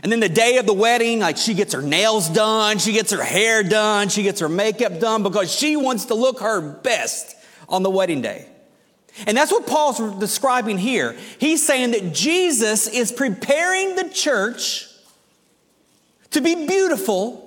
And 0.02 0.12
then 0.12 0.20
the 0.20 0.28
day 0.28 0.58
of 0.58 0.66
the 0.66 0.74
wedding, 0.74 1.20
like 1.20 1.36
she 1.36 1.54
gets 1.54 1.72
her 1.74 1.82
nails 1.82 2.28
done, 2.28 2.78
she 2.78 2.92
gets 2.92 3.10
her 3.10 3.22
hair 3.22 3.62
done, 3.62 4.08
she 4.08 4.22
gets 4.22 4.40
her 4.40 4.48
makeup 4.48 5.00
done 5.00 5.22
because 5.22 5.52
she 5.52 5.76
wants 5.76 6.06
to 6.06 6.14
look 6.14 6.40
her 6.40 6.60
best 6.60 7.34
on 7.68 7.82
the 7.82 7.90
wedding 7.90 8.20
day. 8.22 8.46
And 9.26 9.36
that's 9.36 9.50
what 9.50 9.66
Paul's 9.66 9.98
describing 10.18 10.76
here. 10.78 11.16
He's 11.38 11.66
saying 11.66 11.92
that 11.92 12.12
Jesus 12.12 12.86
is 12.86 13.10
preparing 13.10 13.96
the 13.96 14.08
church 14.10 14.88
to 16.30 16.40
be 16.42 16.66
beautiful 16.66 17.45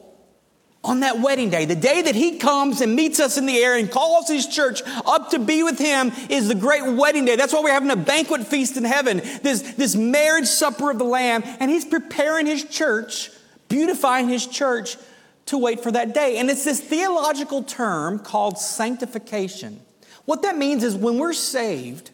on 0.89 1.01
that 1.01 1.19
wedding 1.19 1.51
day, 1.51 1.65
the 1.65 1.75
day 1.75 2.01
that 2.01 2.15
he 2.15 2.39
comes 2.39 2.81
and 2.81 2.95
meets 2.95 3.19
us 3.19 3.37
in 3.37 3.45
the 3.45 3.55
air 3.55 3.77
and 3.77 3.91
calls 3.91 4.27
his 4.27 4.47
church 4.47 4.81
up 5.05 5.29
to 5.29 5.37
be 5.37 5.61
with 5.61 5.77
him 5.77 6.11
is 6.29 6.47
the 6.47 6.55
great 6.55 6.83
wedding 6.83 7.25
day. 7.25 7.35
That's 7.35 7.53
why 7.53 7.61
we're 7.61 7.71
having 7.71 7.91
a 7.91 7.95
banquet 7.95 8.47
feast 8.47 8.75
in 8.75 8.83
heaven, 8.83 9.21
this, 9.43 9.61
this 9.75 9.95
marriage 9.95 10.47
supper 10.47 10.89
of 10.89 10.97
the 10.97 11.03
Lamb. 11.03 11.43
And 11.59 11.69
he's 11.69 11.85
preparing 11.85 12.47
his 12.47 12.63
church, 12.63 13.29
beautifying 13.67 14.29
his 14.29 14.47
church 14.47 14.97
to 15.45 15.59
wait 15.59 15.83
for 15.83 15.91
that 15.91 16.15
day. 16.15 16.39
And 16.39 16.49
it's 16.49 16.65
this 16.65 16.79
theological 16.79 17.61
term 17.61 18.17
called 18.17 18.57
sanctification. 18.57 19.81
What 20.25 20.41
that 20.41 20.57
means 20.57 20.83
is 20.83 20.95
when 20.95 21.19
we're 21.19 21.33
saved, 21.33 22.09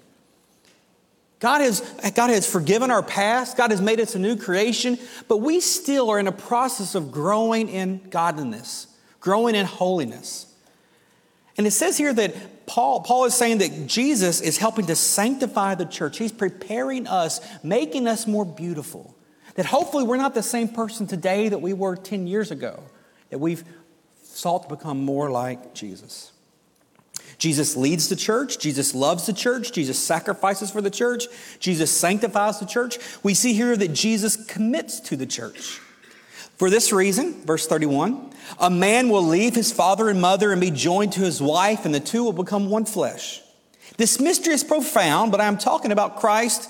God 1.39 1.61
has, 1.61 1.81
God 2.15 2.29
has 2.29 2.49
forgiven 2.49 2.91
our 2.91 3.03
past. 3.03 3.57
God 3.57 3.71
has 3.71 3.81
made 3.81 3.99
us 3.99 4.15
a 4.15 4.19
new 4.19 4.35
creation, 4.35 4.97
but 5.27 5.37
we 5.37 5.59
still 5.59 6.09
are 6.09 6.19
in 6.19 6.27
a 6.27 6.31
process 6.31 6.95
of 6.95 7.11
growing 7.11 7.67
in 7.69 8.01
godliness, 8.09 8.87
growing 9.19 9.55
in 9.55 9.65
holiness. 9.65 10.47
And 11.57 11.67
it 11.67 11.71
says 11.71 11.97
here 11.97 12.13
that 12.13 12.65
Paul, 12.65 13.01
Paul 13.01 13.25
is 13.25 13.33
saying 13.33 13.59
that 13.59 13.87
Jesus 13.87 14.41
is 14.41 14.57
helping 14.57 14.87
to 14.87 14.95
sanctify 14.95 15.75
the 15.75 15.85
church. 15.85 16.17
He's 16.17 16.31
preparing 16.31 17.07
us, 17.07 17.41
making 17.63 18.07
us 18.07 18.27
more 18.27 18.45
beautiful. 18.45 19.15
That 19.55 19.65
hopefully 19.65 20.03
we're 20.03 20.17
not 20.17 20.33
the 20.33 20.43
same 20.43 20.67
person 20.67 21.07
today 21.07 21.49
that 21.49 21.61
we 21.61 21.73
were 21.73 21.95
10 21.95 22.27
years 22.27 22.51
ago, 22.51 22.83
that 23.29 23.39
we've 23.39 23.63
sought 24.23 24.63
to 24.63 24.75
become 24.75 25.03
more 25.05 25.29
like 25.29 25.73
Jesus. 25.73 26.31
Jesus 27.37 27.75
leads 27.75 28.09
the 28.09 28.15
church. 28.15 28.59
Jesus 28.59 28.95
loves 28.95 29.25
the 29.25 29.33
church. 29.33 29.71
Jesus 29.71 29.99
sacrifices 29.99 30.71
for 30.71 30.81
the 30.81 30.89
church. 30.89 31.25
Jesus 31.59 31.91
sanctifies 31.91 32.59
the 32.59 32.65
church. 32.65 32.97
We 33.23 33.33
see 33.33 33.53
here 33.53 33.75
that 33.75 33.93
Jesus 33.93 34.35
commits 34.45 34.99
to 35.01 35.15
the 35.15 35.25
church. 35.25 35.79
For 36.57 36.69
this 36.69 36.93
reason, 36.93 37.33
verse 37.45 37.67
31, 37.67 38.31
a 38.59 38.69
man 38.69 39.09
will 39.09 39.23
leave 39.23 39.55
his 39.55 39.73
father 39.73 40.07
and 40.07 40.21
mother 40.21 40.51
and 40.51 40.61
be 40.61 40.71
joined 40.71 41.11
to 41.13 41.21
his 41.21 41.41
wife, 41.41 41.85
and 41.85 41.93
the 41.93 41.99
two 41.99 42.23
will 42.23 42.33
become 42.33 42.69
one 42.69 42.85
flesh. 42.85 43.41
This 43.97 44.19
mystery 44.19 44.53
is 44.53 44.63
profound, 44.63 45.31
but 45.31 45.41
I'm 45.41 45.57
talking 45.57 45.91
about 45.91 46.17
Christ 46.17 46.69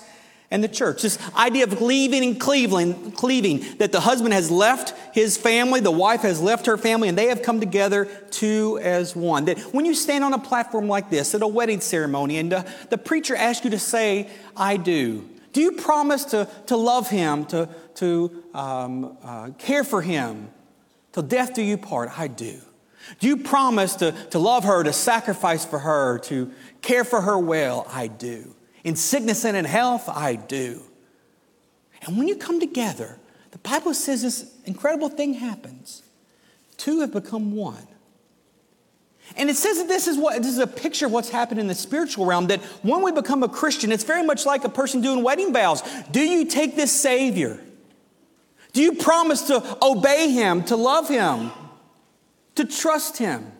and 0.52 0.64
the 0.64 0.68
church. 0.68 1.02
This 1.02 1.18
idea 1.36 1.64
of 1.64 1.82
leaving 1.82 2.24
and 2.24 2.40
cleaving, 2.40 3.12
cleaving, 3.12 3.78
that 3.78 3.92
the 3.92 4.00
husband 4.00 4.34
has 4.34 4.52
left 4.52 4.94
his 5.14 5.38
family, 5.38 5.80
the 5.80 5.92
wife 5.92 6.22
has 6.22 6.42
left 6.42 6.66
her 6.66 6.78
family, 6.78 7.10
and 7.10 7.18
they 7.18 7.28
have 7.28 7.42
come 7.42 7.60
together 7.60 8.06
two 8.32 8.80
as 8.82 9.16
one. 9.16 9.46
That 9.46 9.60
when 9.74 9.86
you 9.86 9.96
stand 9.96 10.24
on 10.24 10.34
a 10.34 10.40
platform 10.40 10.88
like 10.88 11.10
this 11.10 11.34
at 11.34 11.42
a 11.42 11.48
wedding 11.48 11.82
ceremony 11.82 12.38
and 12.38 12.52
the, 12.52 12.72
the 12.90 12.98
preacher 12.98 13.36
asks 13.36 13.66
you 13.66 13.72
to 13.72 13.80
say, 13.80 14.30
I 14.56 14.78
do, 14.78 15.28
do 15.54 15.62
you 15.62 15.72
promise 15.72 16.26
to, 16.26 16.50
to 16.68 16.76
love 16.76 17.10
him, 17.10 17.46
to, 17.46 17.70
to 17.96 18.44
um, 18.54 19.18
uh, 19.24 19.52
care 19.58 19.86
for 19.86 20.02
him 20.02 20.50
till 21.14 21.24
death 21.24 21.54
do 21.54 21.62
you 21.62 21.78
part? 21.78 22.20
I 22.20 22.28
do. 22.28 22.60
Do 23.20 23.28
you 23.28 23.38
promise 23.38 23.96
to, 23.96 24.12
to 24.32 24.40
love 24.40 24.66
her, 24.66 24.84
to 24.84 24.92
sacrifice 24.92 25.64
for 25.64 25.80
her, 25.80 26.20
to 26.20 26.52
care 26.82 27.06
for 27.06 27.22
her 27.22 27.40
well? 27.40 27.88
I 27.90 28.08
do. 28.08 28.54
In 28.86 28.96
sickness 28.96 29.44
and 29.46 29.58
in 29.58 29.66
health, 29.66 30.08
I 30.08 30.36
do. 30.36 30.84
And 32.04 32.18
when 32.18 32.28
you 32.28 32.36
come 32.36 32.60
together, 32.60 33.18
the 33.50 33.58
Bible 33.58 33.96
says 33.96 34.22
this 34.22 34.54
incredible 34.66 35.10
thing 35.10 35.34
happens. 35.34 36.04
Two 36.78 37.02
have 37.02 37.12
become 37.12 37.56
one. 37.56 37.88
And 39.36 39.50
it 39.50 39.56
says 39.56 39.80
that 39.80 39.88
this 39.88 40.08
is 40.08 40.20
what 40.20 40.38
this 40.38 40.52
is 40.52 40.60
a 40.60 40.68
picture 40.68 41.08
of 41.08 41.12
what's 41.12 41.30
happened 41.30 41.60
in 41.60 41.66
the 41.66 41.74
spiritual 41.74 42.28
realm. 42.28 42.46
That 42.48 42.62
when 42.84 43.02
we 43.02 43.12
become 43.12 43.42
a 43.42 43.50
Christian, 43.50 43.92
it's 43.92 44.04
very 44.04 44.24
much 44.24 44.46
like 44.46 44.64
a 44.64 44.70
person 44.70 45.02
doing 45.02 45.24
wedding 45.24 45.52
vows. 45.52 45.82
Do 46.12 46.22
you 46.22 46.46
take 46.46 46.76
this 46.76 46.92
Savior? 46.92 47.60
Do 48.74 48.84
you 48.84 48.94
promise 48.94 49.42
to 49.44 49.78
obey 49.84 50.30
Him, 50.30 50.64
to 50.66 50.76
love 50.76 51.10
Him, 51.10 51.50
to 52.54 52.66
trust 52.66 53.18
Him? 53.18 53.52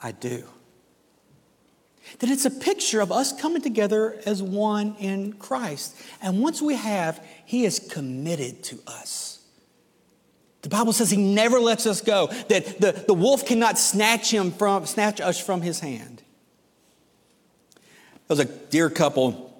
I 0.00 0.12
do 0.12 0.44
that 2.18 2.30
it's 2.30 2.44
a 2.44 2.50
picture 2.50 3.00
of 3.00 3.10
us 3.10 3.38
coming 3.38 3.62
together 3.62 4.20
as 4.26 4.42
one 4.42 4.96
in 4.98 5.32
Christ. 5.34 5.96
And 6.22 6.40
once 6.40 6.62
we 6.62 6.76
have, 6.76 7.24
He 7.44 7.64
is 7.64 7.78
committed 7.78 8.62
to 8.64 8.78
us. 8.86 9.42
The 10.62 10.68
Bible 10.68 10.92
says 10.92 11.10
He 11.10 11.16
never 11.16 11.60
lets 11.60 11.86
us 11.86 12.00
go, 12.00 12.28
that 12.48 12.80
the, 12.80 13.04
the 13.06 13.14
wolf 13.14 13.46
cannot 13.46 13.78
snatch, 13.78 14.30
him 14.30 14.50
from, 14.50 14.86
snatch 14.86 15.20
us 15.20 15.38
from 15.38 15.60
His 15.62 15.80
hand. 15.80 16.22
There 18.26 18.36
was 18.36 18.40
a 18.40 18.46
dear 18.46 18.88
couple 18.88 19.54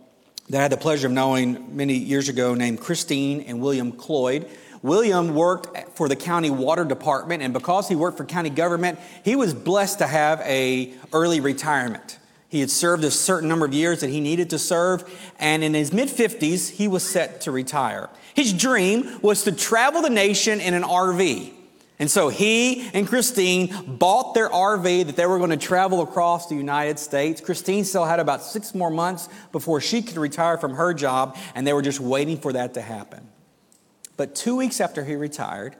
that 0.48 0.58
I 0.58 0.62
had 0.62 0.72
the 0.72 0.76
pleasure 0.76 1.06
of 1.06 1.12
knowing 1.12 1.76
many 1.76 1.94
years 1.94 2.28
ago 2.28 2.54
named 2.54 2.80
Christine 2.80 3.42
and 3.42 3.60
William 3.60 3.92
Cloyd. 3.92 4.48
William 4.82 5.34
worked 5.34 5.96
for 5.96 6.08
the 6.08 6.16
county 6.16 6.50
water 6.50 6.84
department, 6.84 7.42
and 7.42 7.52
because 7.54 7.88
he 7.88 7.94
worked 7.94 8.18
for 8.18 8.24
county 8.24 8.50
government, 8.50 8.98
he 9.24 9.36
was 9.36 9.54
blessed 9.54 9.98
to 9.98 10.06
have 10.06 10.40
a 10.42 10.92
early 11.12 11.40
retirement. 11.40 12.18
He 12.54 12.60
had 12.60 12.70
served 12.70 13.02
a 13.02 13.10
certain 13.10 13.48
number 13.48 13.66
of 13.66 13.74
years 13.74 13.98
that 13.98 14.10
he 14.10 14.20
needed 14.20 14.50
to 14.50 14.60
serve, 14.60 15.02
and 15.40 15.64
in 15.64 15.74
his 15.74 15.92
mid 15.92 16.08
50s, 16.08 16.70
he 16.70 16.86
was 16.86 17.02
set 17.02 17.40
to 17.40 17.50
retire. 17.50 18.08
His 18.32 18.52
dream 18.52 19.18
was 19.22 19.42
to 19.42 19.50
travel 19.50 20.02
the 20.02 20.08
nation 20.08 20.60
in 20.60 20.72
an 20.72 20.84
RV. 20.84 21.52
And 21.98 22.08
so 22.08 22.28
he 22.28 22.88
and 22.94 23.08
Christine 23.08 23.96
bought 23.98 24.34
their 24.34 24.48
RV 24.48 25.06
that 25.06 25.16
they 25.16 25.26
were 25.26 25.38
going 25.38 25.50
to 25.50 25.56
travel 25.56 26.00
across 26.00 26.46
the 26.46 26.54
United 26.54 27.00
States. 27.00 27.40
Christine 27.40 27.82
still 27.82 28.04
had 28.04 28.20
about 28.20 28.40
six 28.40 28.72
more 28.72 28.88
months 28.88 29.28
before 29.50 29.80
she 29.80 30.00
could 30.00 30.16
retire 30.16 30.56
from 30.56 30.74
her 30.74 30.94
job, 30.94 31.36
and 31.56 31.66
they 31.66 31.72
were 31.72 31.82
just 31.82 31.98
waiting 31.98 32.38
for 32.38 32.52
that 32.52 32.74
to 32.74 32.80
happen. 32.80 33.26
But 34.16 34.36
two 34.36 34.54
weeks 34.54 34.80
after 34.80 35.04
he 35.04 35.16
retired, 35.16 35.74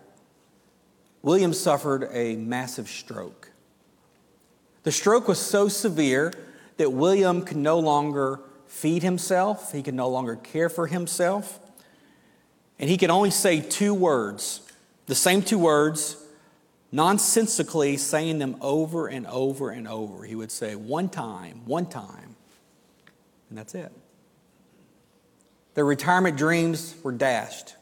William 1.23 1.52
suffered 1.52 2.09
a 2.11 2.35
massive 2.35 2.88
stroke. 2.88 3.52
The 4.83 4.90
stroke 4.90 5.28
was 5.28 5.38
so 5.38 5.69
severe 5.69 6.33
that 6.76 6.93
William 6.93 7.43
could 7.43 7.57
no 7.57 7.78
longer 7.78 8.40
feed 8.66 9.02
himself, 9.02 9.73
he 9.73 9.83
could 9.83 9.95
no 9.95 10.09
longer 10.09 10.37
care 10.37 10.69
for 10.69 10.87
himself, 10.87 11.61
and 12.78 12.90
he 12.90 12.97
could 12.97 13.11
only 13.11 13.31
say 13.31 13.61
two 13.61 13.95
words, 13.95 14.61
the 15.07 15.14
same 15.14 15.43
two 15.43 15.59
words, 15.59 16.16
nonsensically 16.90 17.97
saying 17.97 18.38
them 18.38 18.57
over 18.61 19.07
and 19.07 19.26
over 19.26 19.71
and 19.71 19.87
over. 19.87 20.25
He 20.25 20.35
would 20.35 20.50
say, 20.50 20.75
one 20.75 21.09
time, 21.09 21.62
one 21.66 21.87
time, 21.87 22.37
and 23.49 23.59
that's 23.59 23.75
it. 23.75 23.93
Their 25.75 25.85
retirement 25.85 26.37
dreams 26.37 26.95
were 27.02 27.12
dashed. 27.12 27.75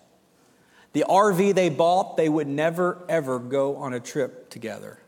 The 0.92 1.04
RV 1.08 1.54
they 1.54 1.68
bought, 1.68 2.16
they 2.16 2.28
would 2.28 2.48
never, 2.48 2.98
ever 3.08 3.38
go 3.38 3.76
on 3.76 3.94
a 3.94 4.00
trip 4.00 4.50
together. 4.50 4.98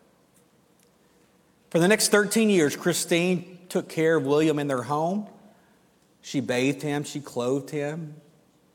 For 1.75 1.81
the 1.81 1.89
next 1.89 2.11
13 2.11 2.51
years, 2.51 2.77
Christine 2.77 3.59
took 3.69 3.89
care 3.89 4.15
of 4.15 4.25
William 4.25 4.61
in 4.61 4.69
their 4.69 4.85
home. 4.85 5.27
She 6.23 6.39
bathed 6.39 6.83
him, 6.83 7.03
she 7.03 7.19
clothed 7.19 7.71
him, 7.71 8.15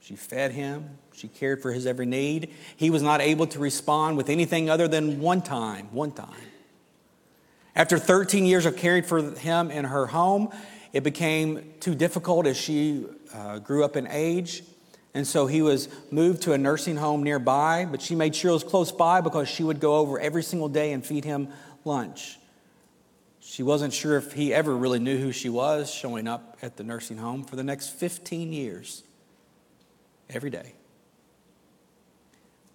she 0.01 0.18
fed 0.18 0.51
him, 0.51 0.98
she 1.13 1.29
cared 1.29 1.62
for 1.62 1.72
his 1.72 1.86
every 1.86 2.06
need. 2.06 2.53
He 2.75 2.89
was 2.89 3.01
not 3.01 3.22
able 3.22 3.48
to 3.48 3.60
respond 3.60 4.18
with 4.18 4.29
anything 4.29 4.70
other 4.70 4.89
than 4.89 5.22
one 5.22 5.41
time, 5.41 5.88
one 5.94 6.12
time. 6.12 6.41
After 7.74 7.98
13 7.98 8.46
years 8.46 8.65
of 8.65 8.75
caring 8.75 9.03
for 9.03 9.32
him 9.32 9.72
in 9.72 9.86
her 9.86 10.08
home, 10.08 10.50
it 10.91 11.06
became 11.06 11.75
too 11.79 11.96
difficult 11.96 12.48
as 12.48 12.58
she 12.58 13.06
uh, 13.34 13.60
grew 13.60 13.86
up 13.86 13.96
in 13.96 14.08
age. 14.08 14.62
And 15.13 15.25
so 15.25 15.48
he 15.48 15.62
was 15.62 15.88
moved 16.12 16.41
to 16.41 16.51
a 16.51 16.58
nursing 16.58 16.98
home 16.98 17.24
nearby, 17.24 17.88
but 17.89 18.01
she 18.01 18.13
made 18.13 18.36
sure 18.36 18.51
it 18.51 18.56
was 18.56 18.63
close 18.65 18.91
by 18.91 19.22
because 19.22 19.48
she 19.48 19.63
would 19.63 19.79
go 19.79 19.96
over 19.96 20.20
every 20.20 20.44
single 20.44 20.68
day 20.68 20.91
and 20.91 21.06
feed 21.06 21.24
him 21.24 21.48
lunch. 21.86 22.36
She 23.50 23.63
wasn't 23.63 23.94
sure 23.94 24.15
if 24.15 24.34
he 24.34 24.53
ever 24.53 24.77
really 24.77 25.00
knew 25.00 25.18
who 25.18 25.32
she 25.32 25.50
was, 25.50 25.91
showing 25.91 26.27
up 26.27 26.60
at 26.62 26.77
the 26.77 26.84
nursing 26.84 27.18
home 27.18 27.44
for 27.44 27.56
the 27.56 27.63
next 27.63 27.89
15 27.89 28.53
years, 28.53 29.01
every 30.29 30.51
day. 30.51 30.75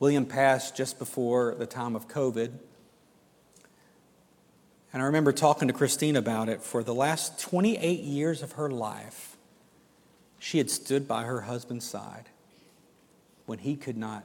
William 0.00 0.26
passed 0.26 0.76
just 0.76 0.99
before 0.99 1.54
the 1.54 1.64
time 1.64 1.95
of 1.95 2.09
COVID. 2.09 2.50
And 4.93 5.00
I 5.00 5.07
remember 5.07 5.31
talking 5.31 5.69
to 5.69 5.75
Christine 5.75 6.16
about 6.16 6.49
it. 6.49 6.61
For 6.61 6.83
the 6.83 6.93
last 6.93 7.38
28 7.38 8.00
years 8.00 8.43
of 8.43 8.52
her 8.52 8.69
life, 8.69 9.37
she 10.40 10.59
had 10.59 10.73
stood 10.73 11.07
by 11.07 11.23
her 11.23 11.43
husband's 11.43 11.88
side 11.88 12.31
when 13.47 13.61
he 13.61 13.76
could 13.76 13.97
not 13.97 14.25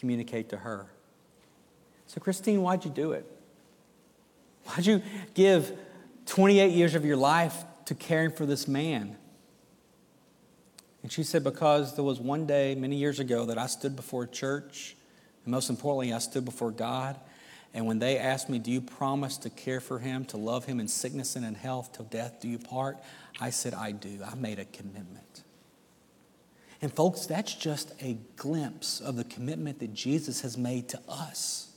communicate 0.00 0.48
to 0.48 0.56
her. 0.56 0.86
So, 2.06 2.18
Christine, 2.18 2.62
why'd 2.62 2.86
you 2.86 2.90
do 2.90 3.12
it? 3.12 3.30
Why'd 4.64 4.86
you 4.86 5.02
give 5.34 5.76
28 6.26 6.72
years 6.72 6.94
of 6.94 7.04
your 7.04 7.16
life 7.16 7.64
to 7.86 7.94
caring 7.94 8.30
for 8.30 8.46
this 8.46 8.66
man? 8.66 9.16
And 11.02 11.12
she 11.12 11.22
said, 11.22 11.44
Because 11.44 11.94
there 11.94 12.04
was 12.04 12.18
one 12.18 12.46
day 12.46 12.74
many 12.74 12.96
years 12.96 13.20
ago 13.20 13.44
that 13.46 13.58
I 13.58 13.66
stood 13.66 13.94
before 13.94 14.22
a 14.22 14.26
church, 14.26 14.96
and 15.44 15.52
most 15.52 15.68
importantly, 15.68 16.12
I 16.14 16.18
stood 16.18 16.44
before 16.46 16.70
God. 16.70 17.20
And 17.74 17.86
when 17.86 17.98
they 17.98 18.18
asked 18.18 18.48
me, 18.48 18.58
Do 18.58 18.70
you 18.70 18.80
promise 18.80 19.36
to 19.38 19.50
care 19.50 19.80
for 19.80 19.98
him, 19.98 20.24
to 20.26 20.38
love 20.38 20.64
him 20.64 20.80
in 20.80 20.88
sickness 20.88 21.36
and 21.36 21.44
in 21.44 21.54
health 21.54 21.92
till 21.92 22.06
death 22.06 22.40
do 22.40 22.48
you 22.48 22.58
part? 22.58 22.96
I 23.38 23.50
said, 23.50 23.74
I 23.74 23.92
do. 23.92 24.20
I 24.24 24.34
made 24.34 24.58
a 24.58 24.64
commitment. 24.64 25.42
And 26.80 26.92
folks, 26.92 27.26
that's 27.26 27.54
just 27.54 27.92
a 28.00 28.16
glimpse 28.36 29.00
of 29.00 29.16
the 29.16 29.24
commitment 29.24 29.80
that 29.80 29.92
Jesus 29.92 30.40
has 30.40 30.56
made 30.56 30.88
to 30.90 31.00
us. 31.08 31.73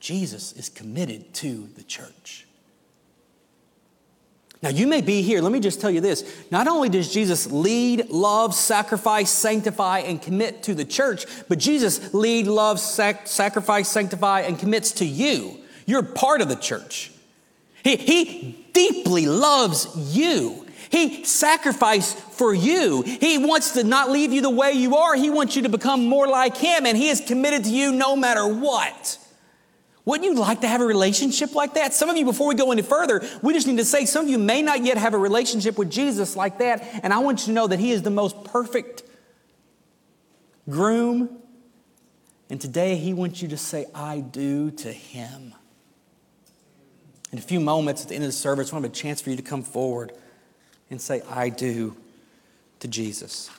Jesus 0.00 0.52
is 0.52 0.68
committed 0.68 1.32
to 1.34 1.68
the 1.76 1.82
church. 1.82 2.46
Now, 4.62 4.70
you 4.70 4.86
may 4.86 5.02
be 5.02 5.22
here. 5.22 5.42
Let 5.42 5.52
me 5.52 5.60
just 5.60 5.80
tell 5.80 5.90
you 5.90 6.00
this. 6.00 6.24
Not 6.50 6.66
only 6.66 6.88
does 6.88 7.12
Jesus 7.12 7.50
lead, 7.50 8.08
love, 8.08 8.54
sacrifice, 8.54 9.30
sanctify, 9.30 10.00
and 10.00 10.20
commit 10.20 10.62
to 10.64 10.74
the 10.74 10.84
church, 10.84 11.26
but 11.48 11.58
Jesus 11.58 12.14
lead, 12.14 12.46
love, 12.46 12.80
sac- 12.80 13.26
sacrifice, 13.26 13.88
sanctify, 13.88 14.40
and 14.40 14.58
commits 14.58 14.92
to 14.92 15.04
you. 15.04 15.58
You're 15.84 16.02
part 16.02 16.40
of 16.40 16.48
the 16.48 16.56
church. 16.56 17.12
He, 17.84 17.96
he 17.96 18.66
deeply 18.72 19.26
loves 19.26 20.16
you. 20.16 20.66
He 20.90 21.24
sacrificed 21.24 22.16
for 22.18 22.54
you. 22.54 23.02
He 23.02 23.38
wants 23.38 23.72
to 23.72 23.84
not 23.84 24.10
leave 24.10 24.32
you 24.32 24.40
the 24.40 24.50
way 24.50 24.72
you 24.72 24.96
are. 24.96 25.14
He 25.14 25.30
wants 25.30 25.54
you 25.54 25.62
to 25.62 25.68
become 25.68 26.06
more 26.06 26.26
like 26.26 26.56
Him, 26.56 26.86
and 26.86 26.96
He 26.96 27.08
is 27.08 27.20
committed 27.20 27.64
to 27.64 27.70
you 27.70 27.92
no 27.92 28.16
matter 28.16 28.46
what. 28.46 29.18
Wouldn't 30.06 30.24
you 30.24 30.38
like 30.40 30.60
to 30.60 30.68
have 30.68 30.80
a 30.80 30.86
relationship 30.86 31.56
like 31.56 31.74
that? 31.74 31.92
Some 31.92 32.08
of 32.08 32.16
you, 32.16 32.24
before 32.24 32.46
we 32.46 32.54
go 32.54 32.70
any 32.70 32.80
further, 32.80 33.26
we 33.42 33.52
just 33.52 33.66
need 33.66 33.78
to 33.78 33.84
say 33.84 34.06
some 34.06 34.26
of 34.26 34.30
you 34.30 34.38
may 34.38 34.62
not 34.62 34.84
yet 34.84 34.98
have 34.98 35.14
a 35.14 35.18
relationship 35.18 35.76
with 35.76 35.90
Jesus 35.90 36.36
like 36.36 36.58
that. 36.58 36.88
And 37.02 37.12
I 37.12 37.18
want 37.18 37.40
you 37.40 37.46
to 37.46 37.52
know 37.52 37.66
that 37.66 37.80
He 37.80 37.90
is 37.90 38.02
the 38.02 38.10
most 38.10 38.44
perfect 38.44 39.02
groom. 40.70 41.38
And 42.48 42.60
today 42.60 42.94
He 42.94 43.14
wants 43.14 43.42
you 43.42 43.48
to 43.48 43.56
say, 43.56 43.86
I 43.96 44.20
do 44.20 44.70
to 44.70 44.92
Him. 44.92 45.52
In 47.32 47.38
a 47.38 47.42
few 47.42 47.58
moments 47.58 48.04
at 48.04 48.10
the 48.10 48.14
end 48.14 48.22
of 48.22 48.28
the 48.28 48.32
service, 48.32 48.72
I 48.72 48.76
want 48.76 48.84
to 48.84 48.88
have 48.88 48.96
a 48.96 48.96
chance 48.96 49.20
for 49.20 49.30
you 49.30 49.36
to 49.36 49.42
come 49.42 49.64
forward 49.64 50.12
and 50.88 51.00
say, 51.00 51.20
I 51.28 51.48
do 51.48 51.96
to 52.78 52.86
Jesus. 52.86 53.50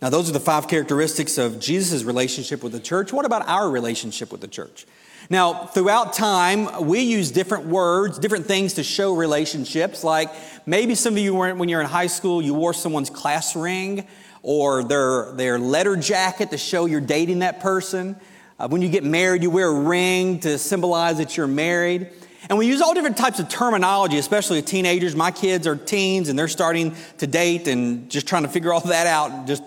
Now, 0.00 0.08
those 0.08 0.30
are 0.30 0.32
the 0.32 0.40
five 0.40 0.68
characteristics 0.68 1.36
of 1.36 1.60
Jesus' 1.60 2.02
relationship 2.02 2.62
with 2.62 2.72
the 2.72 2.80
church. 2.80 3.12
What 3.12 3.26
about 3.26 3.46
our 3.46 3.68
relationship 3.68 4.32
with 4.32 4.40
the 4.40 4.48
church? 4.48 4.86
Now, 5.30 5.66
throughout 5.66 6.12
time, 6.12 6.86
we 6.86 7.00
use 7.00 7.30
different 7.30 7.66
words, 7.66 8.18
different 8.18 8.46
things 8.46 8.74
to 8.74 8.82
show 8.82 9.14
relationships. 9.14 10.04
Like 10.04 10.30
maybe 10.66 10.94
some 10.94 11.14
of 11.14 11.18
you, 11.18 11.34
when 11.34 11.68
you're 11.68 11.80
in 11.80 11.86
high 11.86 12.08
school, 12.08 12.42
you 12.42 12.54
wore 12.54 12.74
someone's 12.74 13.10
class 13.10 13.54
ring 13.56 14.06
or 14.42 14.84
their, 14.84 15.32
their 15.32 15.58
letter 15.58 15.96
jacket 15.96 16.50
to 16.50 16.58
show 16.58 16.86
you're 16.86 17.00
dating 17.00 17.40
that 17.40 17.60
person. 17.60 18.16
Uh, 18.58 18.68
when 18.68 18.82
you 18.82 18.88
get 18.88 19.04
married, 19.04 19.42
you 19.42 19.50
wear 19.50 19.68
a 19.68 19.80
ring 19.80 20.40
to 20.40 20.58
symbolize 20.58 21.18
that 21.18 21.36
you're 21.36 21.46
married. 21.46 22.10
And 22.48 22.58
we 22.58 22.66
use 22.66 22.82
all 22.82 22.92
different 22.92 23.16
types 23.16 23.38
of 23.38 23.48
terminology, 23.48 24.18
especially 24.18 24.60
teenagers. 24.62 25.14
My 25.14 25.30
kids 25.30 25.66
are 25.66 25.76
teens 25.76 26.28
and 26.28 26.38
they're 26.38 26.48
starting 26.48 26.94
to 27.18 27.26
date 27.26 27.68
and 27.68 28.10
just 28.10 28.26
trying 28.26 28.42
to 28.42 28.48
figure 28.48 28.72
all 28.72 28.80
that 28.80 29.06
out. 29.06 29.46
Just 29.46 29.62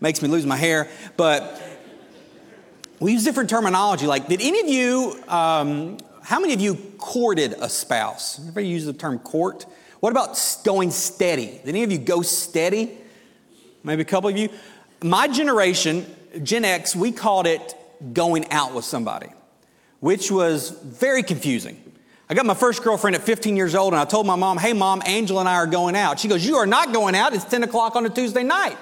makes 0.00 0.20
me 0.20 0.28
lose 0.28 0.44
my 0.44 0.56
hair. 0.56 0.88
But 1.16 1.60
we 3.02 3.12
use 3.12 3.24
different 3.24 3.50
terminology. 3.50 4.06
Like, 4.06 4.28
did 4.28 4.40
any 4.40 4.60
of 4.60 4.68
you, 4.68 5.20
um, 5.26 5.98
how 6.22 6.38
many 6.38 6.54
of 6.54 6.60
you 6.60 6.76
courted 6.98 7.54
a 7.60 7.68
spouse? 7.68 8.38
Everybody 8.38 8.68
use 8.68 8.84
the 8.84 8.92
term 8.92 9.18
court? 9.18 9.66
What 9.98 10.10
about 10.10 10.38
going 10.64 10.92
steady? 10.92 11.60
Did 11.64 11.70
any 11.70 11.82
of 11.82 11.90
you 11.90 11.98
go 11.98 12.22
steady? 12.22 12.96
Maybe 13.82 14.02
a 14.02 14.04
couple 14.04 14.30
of 14.30 14.38
you. 14.38 14.50
My 15.02 15.26
generation, 15.26 16.06
Gen 16.44 16.64
X, 16.64 16.94
we 16.94 17.10
called 17.10 17.48
it 17.48 17.74
going 18.12 18.50
out 18.52 18.72
with 18.72 18.84
somebody, 18.84 19.28
which 19.98 20.30
was 20.30 20.70
very 20.70 21.24
confusing. 21.24 21.82
I 22.30 22.34
got 22.34 22.46
my 22.46 22.54
first 22.54 22.84
girlfriend 22.84 23.16
at 23.16 23.22
15 23.22 23.56
years 23.56 23.74
old, 23.74 23.94
and 23.94 24.00
I 24.00 24.04
told 24.04 24.28
my 24.28 24.36
mom, 24.36 24.58
Hey, 24.58 24.74
mom, 24.74 25.02
Angela 25.04 25.40
and 25.40 25.48
I 25.48 25.56
are 25.56 25.66
going 25.66 25.96
out. 25.96 26.20
She 26.20 26.28
goes, 26.28 26.46
You 26.46 26.54
are 26.56 26.66
not 26.66 26.92
going 26.92 27.16
out. 27.16 27.34
It's 27.34 27.44
10 27.44 27.64
o'clock 27.64 27.96
on 27.96 28.06
a 28.06 28.10
Tuesday 28.10 28.44
night. 28.44 28.78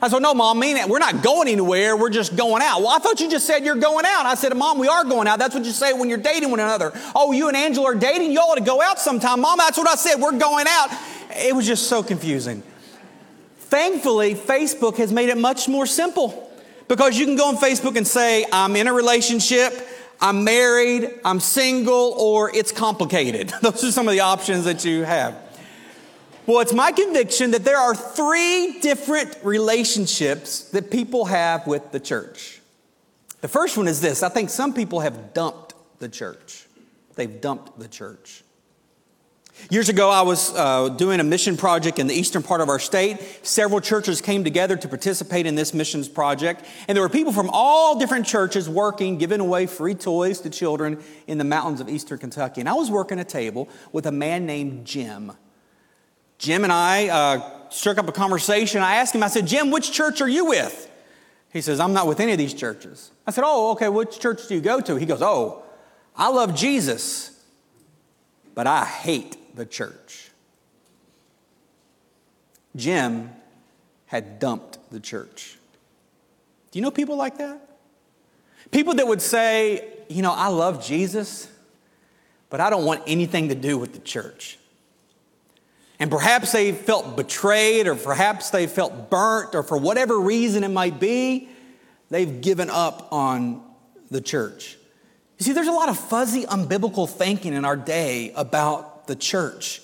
I 0.00 0.08
said, 0.08 0.20
no, 0.20 0.34
mom, 0.34 0.58
mean 0.58 0.76
it. 0.76 0.88
We're 0.88 0.98
not 0.98 1.22
going 1.22 1.48
anywhere. 1.48 1.96
We're 1.96 2.10
just 2.10 2.36
going 2.36 2.62
out. 2.62 2.80
Well, 2.80 2.90
I 2.90 2.98
thought 2.98 3.18
you 3.18 3.30
just 3.30 3.46
said 3.46 3.64
you're 3.64 3.76
going 3.76 4.04
out. 4.04 4.26
I 4.26 4.34
said, 4.34 4.54
mom, 4.54 4.78
we 4.78 4.88
are 4.88 5.04
going 5.04 5.26
out. 5.26 5.38
That's 5.38 5.54
what 5.54 5.64
you 5.64 5.72
say 5.72 5.94
when 5.94 6.10
you're 6.10 6.18
dating 6.18 6.50
one 6.50 6.60
another. 6.60 6.92
Oh, 7.14 7.32
you 7.32 7.48
and 7.48 7.56
Angela 7.56 7.92
are 7.92 7.94
dating. 7.94 8.32
You 8.32 8.40
ought 8.40 8.58
to 8.58 8.64
go 8.64 8.82
out 8.82 8.98
sometime. 8.98 9.40
Mom, 9.40 9.56
that's 9.58 9.78
what 9.78 9.88
I 9.88 9.94
said. 9.94 10.20
We're 10.20 10.38
going 10.38 10.66
out. 10.68 10.90
It 11.30 11.54
was 11.54 11.66
just 11.66 11.88
so 11.88 12.02
confusing. 12.02 12.62
Thankfully, 13.58 14.34
Facebook 14.34 14.96
has 14.96 15.12
made 15.12 15.30
it 15.30 15.38
much 15.38 15.66
more 15.66 15.86
simple 15.86 16.52
because 16.88 17.18
you 17.18 17.24
can 17.24 17.36
go 17.36 17.48
on 17.48 17.56
Facebook 17.56 17.96
and 17.96 18.06
say, 18.06 18.44
I'm 18.52 18.76
in 18.76 18.86
a 18.86 18.92
relationship. 18.92 19.72
I'm 20.20 20.44
married, 20.44 21.10
I'm 21.24 21.40
single, 21.40 22.14
or 22.18 22.54
it's 22.54 22.72
complicated. 22.72 23.52
Those 23.62 23.84
are 23.84 23.92
some 23.92 24.08
of 24.08 24.12
the 24.12 24.20
options 24.20 24.64
that 24.64 24.84
you 24.84 25.02
have. 25.02 25.36
Well, 26.46 26.60
it's 26.60 26.72
my 26.72 26.92
conviction 26.92 27.50
that 27.50 27.64
there 27.64 27.76
are 27.76 27.94
three 27.94 28.78
different 28.80 29.36
relationships 29.42 30.70
that 30.70 30.92
people 30.92 31.24
have 31.24 31.66
with 31.66 31.90
the 31.90 31.98
church. 31.98 32.60
The 33.40 33.48
first 33.48 33.76
one 33.76 33.88
is 33.88 34.00
this 34.00 34.22
I 34.22 34.28
think 34.28 34.50
some 34.50 34.72
people 34.72 35.00
have 35.00 35.34
dumped 35.34 35.74
the 35.98 36.08
church. 36.08 36.66
They've 37.16 37.40
dumped 37.40 37.78
the 37.80 37.88
church. 37.88 38.44
Years 39.70 39.88
ago, 39.88 40.10
I 40.10 40.20
was 40.20 40.54
uh, 40.54 40.90
doing 40.90 41.18
a 41.18 41.24
mission 41.24 41.56
project 41.56 41.98
in 41.98 42.06
the 42.06 42.14
eastern 42.14 42.42
part 42.42 42.60
of 42.60 42.68
our 42.68 42.78
state. 42.78 43.18
Several 43.44 43.80
churches 43.80 44.20
came 44.20 44.44
together 44.44 44.76
to 44.76 44.86
participate 44.86 45.46
in 45.46 45.54
this 45.54 45.72
missions 45.72 46.08
project. 46.08 46.64
And 46.86 46.94
there 46.94 47.02
were 47.02 47.08
people 47.08 47.32
from 47.32 47.48
all 47.50 47.98
different 47.98 48.26
churches 48.26 48.68
working, 48.68 49.16
giving 49.16 49.40
away 49.40 49.66
free 49.66 49.94
toys 49.94 50.40
to 50.42 50.50
children 50.50 51.02
in 51.26 51.38
the 51.38 51.44
mountains 51.44 51.80
of 51.80 51.88
eastern 51.88 52.18
Kentucky. 52.18 52.60
And 52.60 52.68
I 52.68 52.74
was 52.74 52.90
working 52.90 53.18
a 53.18 53.24
table 53.24 53.68
with 53.92 54.06
a 54.06 54.12
man 54.12 54.44
named 54.44 54.84
Jim. 54.84 55.32
Jim 56.38 56.64
and 56.64 56.72
I 56.72 57.08
uh, 57.08 57.70
struck 57.70 57.98
up 57.98 58.08
a 58.08 58.12
conversation. 58.12 58.82
I 58.82 58.96
asked 58.96 59.14
him, 59.14 59.22
I 59.22 59.28
said, 59.28 59.46
Jim, 59.46 59.70
which 59.70 59.92
church 59.92 60.20
are 60.20 60.28
you 60.28 60.46
with? 60.46 60.90
He 61.52 61.60
says, 61.62 61.80
I'm 61.80 61.92
not 61.92 62.06
with 62.06 62.20
any 62.20 62.32
of 62.32 62.38
these 62.38 62.52
churches. 62.52 63.10
I 63.26 63.30
said, 63.30 63.44
Oh, 63.46 63.72
okay, 63.72 63.88
which 63.88 64.18
church 64.20 64.46
do 64.48 64.54
you 64.54 64.60
go 64.60 64.80
to? 64.80 64.96
He 64.96 65.06
goes, 65.06 65.22
Oh, 65.22 65.62
I 66.14 66.28
love 66.28 66.54
Jesus, 66.54 67.42
but 68.54 68.66
I 68.66 68.84
hate 68.84 69.56
the 69.56 69.64
church. 69.64 70.30
Jim 72.74 73.30
had 74.06 74.38
dumped 74.38 74.78
the 74.90 75.00
church. 75.00 75.56
Do 76.70 76.78
you 76.78 76.82
know 76.82 76.90
people 76.90 77.16
like 77.16 77.38
that? 77.38 77.60
People 78.70 78.94
that 78.94 79.06
would 79.06 79.22
say, 79.22 79.88
You 80.08 80.20
know, 80.22 80.32
I 80.32 80.48
love 80.48 80.84
Jesus, 80.84 81.48
but 82.50 82.60
I 82.60 82.68
don't 82.68 82.84
want 82.84 83.02
anything 83.06 83.48
to 83.48 83.54
do 83.54 83.78
with 83.78 83.94
the 83.94 84.00
church. 84.00 84.58
And 85.98 86.10
perhaps 86.10 86.52
they 86.52 86.72
felt 86.72 87.16
betrayed, 87.16 87.86
or 87.86 87.94
perhaps 87.94 88.50
they 88.50 88.66
felt 88.66 89.10
burnt, 89.10 89.54
or 89.54 89.62
for 89.62 89.78
whatever 89.78 90.18
reason 90.18 90.62
it 90.62 90.70
might 90.70 91.00
be, 91.00 91.48
they've 92.10 92.40
given 92.40 92.68
up 92.70 93.08
on 93.12 93.62
the 94.10 94.20
church. 94.20 94.76
You 95.38 95.44
see, 95.44 95.52
there's 95.52 95.68
a 95.68 95.72
lot 95.72 95.88
of 95.88 95.98
fuzzy, 95.98 96.44
unbiblical 96.44 97.08
thinking 97.08 97.52
in 97.52 97.64
our 97.64 97.76
day 97.76 98.32
about 98.36 99.06
the 99.06 99.16
church. 99.16 99.82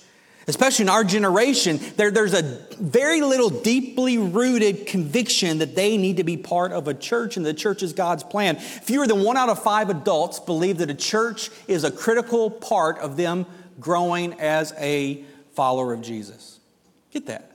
Especially 0.48 0.85
in 0.85 0.88
our 0.88 1.05
generation, 1.05 1.79
there, 1.96 2.11
there's 2.11 2.35
a 2.35 2.42
very 2.81 3.20
little 3.20 3.48
deeply 3.48 4.18
rooted 4.18 4.87
conviction 4.87 5.59
that 5.59 5.77
they 5.77 5.96
need 5.96 6.16
to 6.16 6.25
be 6.25 6.37
part 6.37 6.72
of 6.72 6.88
a 6.88 6.94
church 6.94 7.37
and 7.37 7.46
the 7.46 7.55
church 7.55 7.83
is 7.83 7.92
God's 7.92 8.25
plan. 8.25 8.57
Fewer 8.57 9.07
than 9.07 9.22
one 9.22 9.37
out 9.37 9.48
of 9.48 9.62
five 9.62 9.88
adults 9.88 10.40
believe 10.40 10.79
that 10.79 10.90
a 10.90 10.94
church 10.94 11.51
is 11.68 11.85
a 11.85 11.92
critical 11.92 12.51
part 12.51 12.98
of 12.98 13.16
them 13.16 13.46
growing 13.79 14.33
as 14.40 14.75
a 14.79 15.25
follower 15.54 15.92
of 15.92 16.02
Jesus. 16.02 16.60
Get 17.10 17.26
that. 17.26 17.52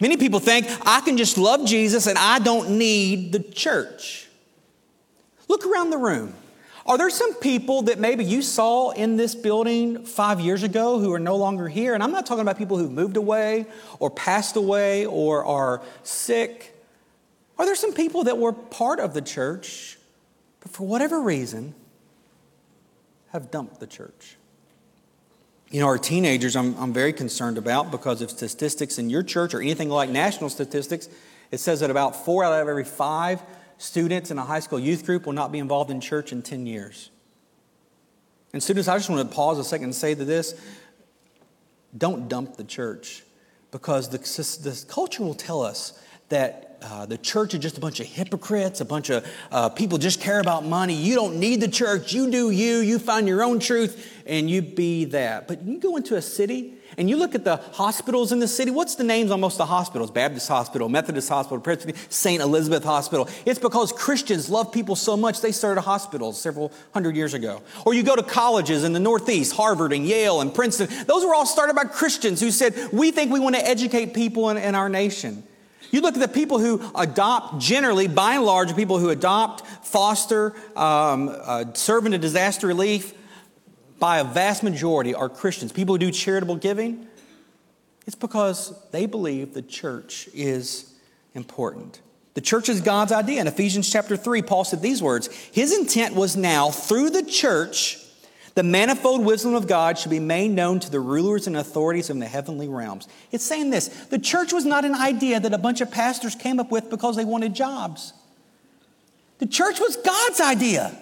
Many 0.00 0.16
people 0.16 0.40
think 0.40 0.66
I 0.84 1.00
can 1.00 1.16
just 1.16 1.38
love 1.38 1.64
Jesus 1.64 2.06
and 2.06 2.18
I 2.18 2.38
don't 2.38 2.78
need 2.78 3.32
the 3.32 3.38
church. 3.38 4.28
Look 5.48 5.64
around 5.64 5.90
the 5.90 5.98
room. 5.98 6.34
Are 6.86 6.96
there 6.96 7.10
some 7.10 7.34
people 7.34 7.82
that 7.82 7.98
maybe 7.98 8.24
you 8.24 8.42
saw 8.42 8.90
in 8.90 9.16
this 9.16 9.34
building 9.34 10.04
five 10.04 10.38
years 10.38 10.62
ago 10.62 11.00
who 11.00 11.12
are 11.12 11.18
no 11.18 11.36
longer 11.36 11.68
here? 11.68 11.94
And 11.94 12.02
I'm 12.02 12.12
not 12.12 12.26
talking 12.26 12.42
about 12.42 12.58
people 12.58 12.78
who've 12.78 12.92
moved 12.92 13.16
away 13.16 13.66
or 13.98 14.08
passed 14.08 14.56
away 14.56 15.04
or 15.04 15.44
are 15.44 15.82
sick. 16.04 16.76
Are 17.58 17.64
there 17.64 17.74
some 17.74 17.92
people 17.92 18.24
that 18.24 18.38
were 18.38 18.52
part 18.52 19.00
of 19.00 19.14
the 19.14 19.22
church, 19.22 19.98
but 20.60 20.70
for 20.70 20.86
whatever 20.86 21.20
reason 21.20 21.74
have 23.32 23.50
dumped 23.50 23.80
the 23.80 23.86
church? 23.86 24.36
You 25.70 25.80
know, 25.80 25.86
our 25.86 25.98
teenagers, 25.98 26.54
I'm, 26.54 26.76
I'm 26.76 26.92
very 26.92 27.12
concerned 27.12 27.58
about 27.58 27.90
because 27.90 28.22
of 28.22 28.30
statistics 28.30 28.98
in 28.98 29.10
your 29.10 29.22
church 29.22 29.52
or 29.52 29.60
anything 29.60 29.88
like 29.88 30.10
national 30.10 30.50
statistics. 30.50 31.08
It 31.50 31.58
says 31.58 31.80
that 31.80 31.90
about 31.90 32.24
four 32.24 32.44
out 32.44 32.52
of 32.52 32.68
every 32.68 32.84
five 32.84 33.42
students 33.78 34.30
in 34.30 34.38
a 34.38 34.44
high 34.44 34.60
school 34.60 34.78
youth 34.78 35.04
group 35.04 35.26
will 35.26 35.32
not 35.32 35.52
be 35.52 35.58
involved 35.58 35.90
in 35.90 36.00
church 36.00 36.32
in 36.32 36.42
10 36.42 36.66
years. 36.66 37.10
And, 38.52 38.62
students, 38.62 38.88
I 38.88 38.96
just 38.96 39.10
want 39.10 39.28
to 39.28 39.34
pause 39.34 39.58
a 39.58 39.64
second 39.64 39.84
and 39.84 39.94
say 39.94 40.14
to 40.14 40.24
this 40.24 40.60
don't 41.96 42.28
dump 42.28 42.56
the 42.56 42.64
church 42.64 43.22
because 43.70 44.08
the, 44.08 44.18
the 44.18 44.84
culture 44.88 45.22
will 45.22 45.34
tell 45.34 45.62
us 45.62 45.98
that 46.28 46.65
uh, 46.88 47.04
the 47.04 47.18
church 47.18 47.52
is 47.52 47.60
just 47.60 47.76
a 47.76 47.80
bunch 47.80 47.98
of 48.00 48.06
hypocrites, 48.06 48.80
a 48.80 48.84
bunch 48.84 49.10
of 49.10 49.26
uh, 49.50 49.68
people 49.68 49.98
just 49.98 50.20
care 50.20 50.38
about 50.38 50.64
money. 50.64 50.94
You 50.94 51.16
don't 51.16 51.40
need 51.40 51.60
the 51.60 51.68
church. 51.68 52.12
You 52.12 52.30
do 52.30 52.50
you. 52.50 52.76
You 52.76 52.98
find 52.98 53.26
your 53.26 53.42
own 53.42 53.58
truth 53.58 54.22
and 54.24 54.48
you 54.48 54.62
be 54.62 55.06
that. 55.06 55.48
But 55.48 55.62
you 55.62 55.78
go 55.78 55.96
into 55.96 56.14
a 56.14 56.22
city 56.22 56.74
and 56.96 57.10
you 57.10 57.16
look 57.16 57.34
at 57.34 57.44
the 57.44 57.56
hospitals 57.56 58.30
in 58.30 58.38
the 58.38 58.46
city. 58.46 58.70
What's 58.70 58.94
the 58.94 59.04
names 59.04 59.30
on 59.32 59.40
most 59.40 59.54
of 59.54 59.58
the 59.58 59.66
hospitals? 59.66 60.10
Baptist 60.12 60.48
Hospital, 60.48 60.88
Methodist 60.88 61.28
Hospital, 61.28 61.60
Presbyterian, 61.60 62.08
St. 62.08 62.40
Elizabeth 62.40 62.84
Hospital. 62.84 63.28
It's 63.44 63.58
because 63.58 63.92
Christians 63.92 64.48
love 64.48 64.72
people 64.72 64.94
so 64.94 65.16
much 65.16 65.40
they 65.40 65.52
started 65.52 65.80
hospitals 65.80 66.40
several 66.40 66.72
hundred 66.94 67.16
years 67.16 67.34
ago. 67.34 67.62
Or 67.84 67.94
you 67.94 68.04
go 68.04 68.14
to 68.14 68.22
colleges 68.22 68.84
in 68.84 68.92
the 68.92 69.00
Northeast, 69.00 69.54
Harvard 69.54 69.92
and 69.92 70.06
Yale 70.06 70.40
and 70.40 70.54
Princeton. 70.54 70.88
Those 71.06 71.24
were 71.24 71.34
all 71.34 71.46
started 71.46 71.74
by 71.74 71.84
Christians 71.84 72.40
who 72.40 72.52
said, 72.52 72.74
we 72.92 73.10
think 73.10 73.32
we 73.32 73.40
want 73.40 73.56
to 73.56 73.66
educate 73.66 74.14
people 74.14 74.50
in, 74.50 74.56
in 74.56 74.74
our 74.76 74.88
nation. 74.88 75.42
You 75.90 76.00
look 76.00 76.14
at 76.14 76.20
the 76.20 76.28
people 76.28 76.58
who 76.58 76.82
adopt, 76.94 77.58
generally, 77.58 78.08
by 78.08 78.34
and 78.34 78.44
large, 78.44 78.74
people 78.76 78.98
who 78.98 79.10
adopt, 79.10 79.66
foster, 79.84 80.54
um, 80.76 81.28
uh, 81.28 81.72
serve 81.74 82.06
in 82.06 82.20
disaster 82.20 82.66
relief, 82.66 83.14
by 83.98 84.18
a 84.18 84.24
vast 84.24 84.62
majority 84.62 85.14
are 85.14 85.28
Christians. 85.28 85.72
People 85.72 85.94
who 85.94 85.98
do 85.98 86.10
charitable 86.10 86.56
giving, 86.56 87.06
it's 88.06 88.16
because 88.16 88.74
they 88.90 89.06
believe 89.06 89.54
the 89.54 89.62
church 89.62 90.28
is 90.34 90.94
important. 91.34 92.00
The 92.34 92.40
church 92.42 92.68
is 92.68 92.82
God's 92.82 93.12
idea. 93.12 93.40
In 93.40 93.46
Ephesians 93.46 93.90
chapter 93.90 94.16
3, 94.16 94.42
Paul 94.42 94.64
said 94.64 94.82
these 94.82 95.02
words 95.02 95.28
His 95.52 95.76
intent 95.76 96.14
was 96.14 96.36
now, 96.36 96.70
through 96.70 97.10
the 97.10 97.22
church, 97.22 97.98
the 98.56 98.62
manifold 98.62 99.22
wisdom 99.22 99.54
of 99.54 99.68
God 99.68 99.98
should 99.98 100.10
be 100.10 100.18
made 100.18 100.50
known 100.50 100.80
to 100.80 100.90
the 100.90 100.98
rulers 100.98 101.46
and 101.46 101.58
authorities 101.58 102.08
in 102.08 102.20
the 102.20 102.26
heavenly 102.26 102.68
realms. 102.68 103.06
It's 103.30 103.44
saying 103.44 103.68
this 103.68 103.88
the 104.06 104.18
church 104.18 104.52
was 104.52 104.64
not 104.64 104.86
an 104.86 104.94
idea 104.94 105.38
that 105.38 105.52
a 105.52 105.58
bunch 105.58 105.82
of 105.82 105.90
pastors 105.90 106.34
came 106.34 106.58
up 106.58 106.72
with 106.72 106.88
because 106.88 107.16
they 107.16 107.24
wanted 107.24 107.54
jobs. 107.54 108.14
The 109.38 109.46
church 109.46 109.78
was 109.78 109.96
God's 109.96 110.40
idea. 110.40 110.96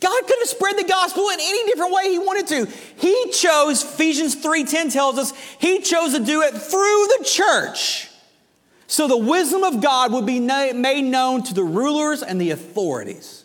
God 0.00 0.26
could 0.26 0.38
have 0.40 0.48
spread 0.48 0.76
the 0.76 0.82
gospel 0.82 1.28
in 1.28 1.38
any 1.40 1.64
different 1.66 1.92
way 1.92 2.10
he 2.10 2.18
wanted 2.18 2.48
to. 2.48 2.66
He 2.96 3.30
chose, 3.30 3.84
Ephesians 3.84 4.34
3:10 4.34 4.92
tells 4.92 5.18
us, 5.18 5.32
he 5.60 5.78
chose 5.82 6.14
to 6.14 6.24
do 6.24 6.42
it 6.42 6.50
through 6.50 7.06
the 7.16 7.24
church. 7.24 8.08
So 8.88 9.06
the 9.06 9.16
wisdom 9.16 9.62
of 9.62 9.80
God 9.80 10.12
would 10.12 10.26
be 10.26 10.40
made 10.40 11.04
known 11.04 11.44
to 11.44 11.54
the 11.54 11.62
rulers 11.62 12.24
and 12.24 12.40
the 12.40 12.50
authorities 12.50 13.44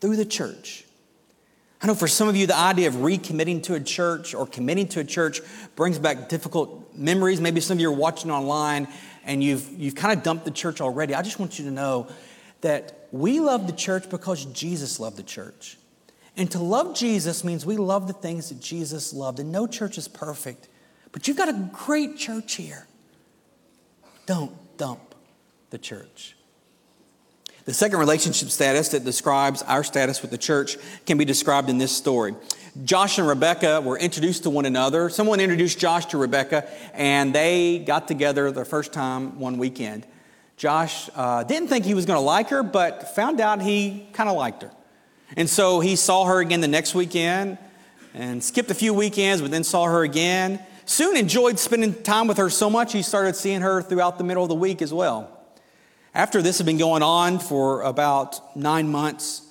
through 0.00 0.14
the 0.14 0.24
church. 0.24 0.81
I 1.82 1.88
know 1.88 1.96
for 1.96 2.06
some 2.06 2.28
of 2.28 2.36
you, 2.36 2.46
the 2.46 2.56
idea 2.56 2.86
of 2.86 2.94
recommitting 2.94 3.64
to 3.64 3.74
a 3.74 3.80
church 3.80 4.34
or 4.34 4.46
committing 4.46 4.86
to 4.88 5.00
a 5.00 5.04
church 5.04 5.40
brings 5.74 5.98
back 5.98 6.28
difficult 6.28 6.96
memories. 6.96 7.40
Maybe 7.40 7.60
some 7.60 7.76
of 7.76 7.80
you 7.80 7.88
are 7.88 7.96
watching 7.96 8.30
online 8.30 8.86
and 9.24 9.42
you've, 9.42 9.68
you've 9.76 9.96
kind 9.96 10.16
of 10.16 10.22
dumped 10.22 10.44
the 10.44 10.52
church 10.52 10.80
already. 10.80 11.12
I 11.12 11.22
just 11.22 11.40
want 11.40 11.58
you 11.58 11.64
to 11.64 11.72
know 11.72 12.08
that 12.60 13.08
we 13.10 13.40
love 13.40 13.66
the 13.66 13.72
church 13.72 14.08
because 14.08 14.44
Jesus 14.44 15.00
loved 15.00 15.16
the 15.16 15.24
church. 15.24 15.76
And 16.36 16.48
to 16.52 16.60
love 16.60 16.94
Jesus 16.94 17.42
means 17.42 17.66
we 17.66 17.76
love 17.76 18.06
the 18.06 18.12
things 18.12 18.50
that 18.50 18.60
Jesus 18.60 19.12
loved. 19.12 19.40
And 19.40 19.50
no 19.50 19.66
church 19.66 19.98
is 19.98 20.06
perfect, 20.06 20.68
but 21.10 21.26
you've 21.26 21.36
got 21.36 21.48
a 21.48 21.70
great 21.72 22.16
church 22.16 22.54
here. 22.54 22.86
Don't 24.26 24.52
dump 24.76 25.16
the 25.70 25.78
church. 25.78 26.36
The 27.64 27.72
second 27.72 28.00
relationship 28.00 28.48
status 28.48 28.88
that 28.88 29.04
describes 29.04 29.62
our 29.62 29.84
status 29.84 30.20
with 30.20 30.32
the 30.32 30.38
church 30.38 30.76
can 31.06 31.16
be 31.16 31.24
described 31.24 31.70
in 31.70 31.78
this 31.78 31.96
story. 31.96 32.34
Josh 32.84 33.18
and 33.18 33.28
Rebecca 33.28 33.80
were 33.80 33.96
introduced 33.96 34.42
to 34.44 34.50
one 34.50 34.66
another. 34.66 35.08
Someone 35.10 35.38
introduced 35.38 35.78
Josh 35.78 36.06
to 36.06 36.18
Rebecca, 36.18 36.68
and 36.92 37.32
they 37.32 37.78
got 37.78 38.08
together 38.08 38.50
the 38.50 38.64
first 38.64 38.92
time 38.92 39.38
one 39.38 39.58
weekend. 39.58 40.06
Josh 40.56 41.08
uh, 41.14 41.44
didn't 41.44 41.68
think 41.68 41.84
he 41.84 41.94
was 41.94 42.04
going 42.04 42.16
to 42.16 42.24
like 42.24 42.48
her, 42.48 42.64
but 42.64 43.14
found 43.14 43.40
out 43.40 43.62
he 43.62 44.08
kind 44.12 44.28
of 44.28 44.36
liked 44.36 44.62
her. 44.62 44.72
And 45.36 45.48
so 45.48 45.78
he 45.78 45.94
saw 45.94 46.24
her 46.24 46.40
again 46.40 46.62
the 46.62 46.68
next 46.68 46.96
weekend 46.96 47.58
and 48.12 48.42
skipped 48.42 48.70
a 48.72 48.74
few 48.74 48.92
weekends, 48.92 49.40
but 49.40 49.52
then 49.52 49.62
saw 49.62 49.84
her 49.84 50.02
again. 50.02 50.60
Soon 50.84 51.16
enjoyed 51.16 51.60
spending 51.60 52.02
time 52.02 52.26
with 52.26 52.38
her 52.38 52.50
so 52.50 52.68
much 52.68 52.92
he 52.92 53.02
started 53.02 53.36
seeing 53.36 53.60
her 53.60 53.82
throughout 53.82 54.18
the 54.18 54.24
middle 54.24 54.42
of 54.42 54.48
the 54.48 54.54
week 54.56 54.82
as 54.82 54.92
well. 54.92 55.41
After 56.14 56.42
this 56.42 56.58
had 56.58 56.66
been 56.66 56.78
going 56.78 57.02
on 57.02 57.38
for 57.38 57.82
about 57.82 58.56
nine 58.56 58.88
months, 58.88 59.42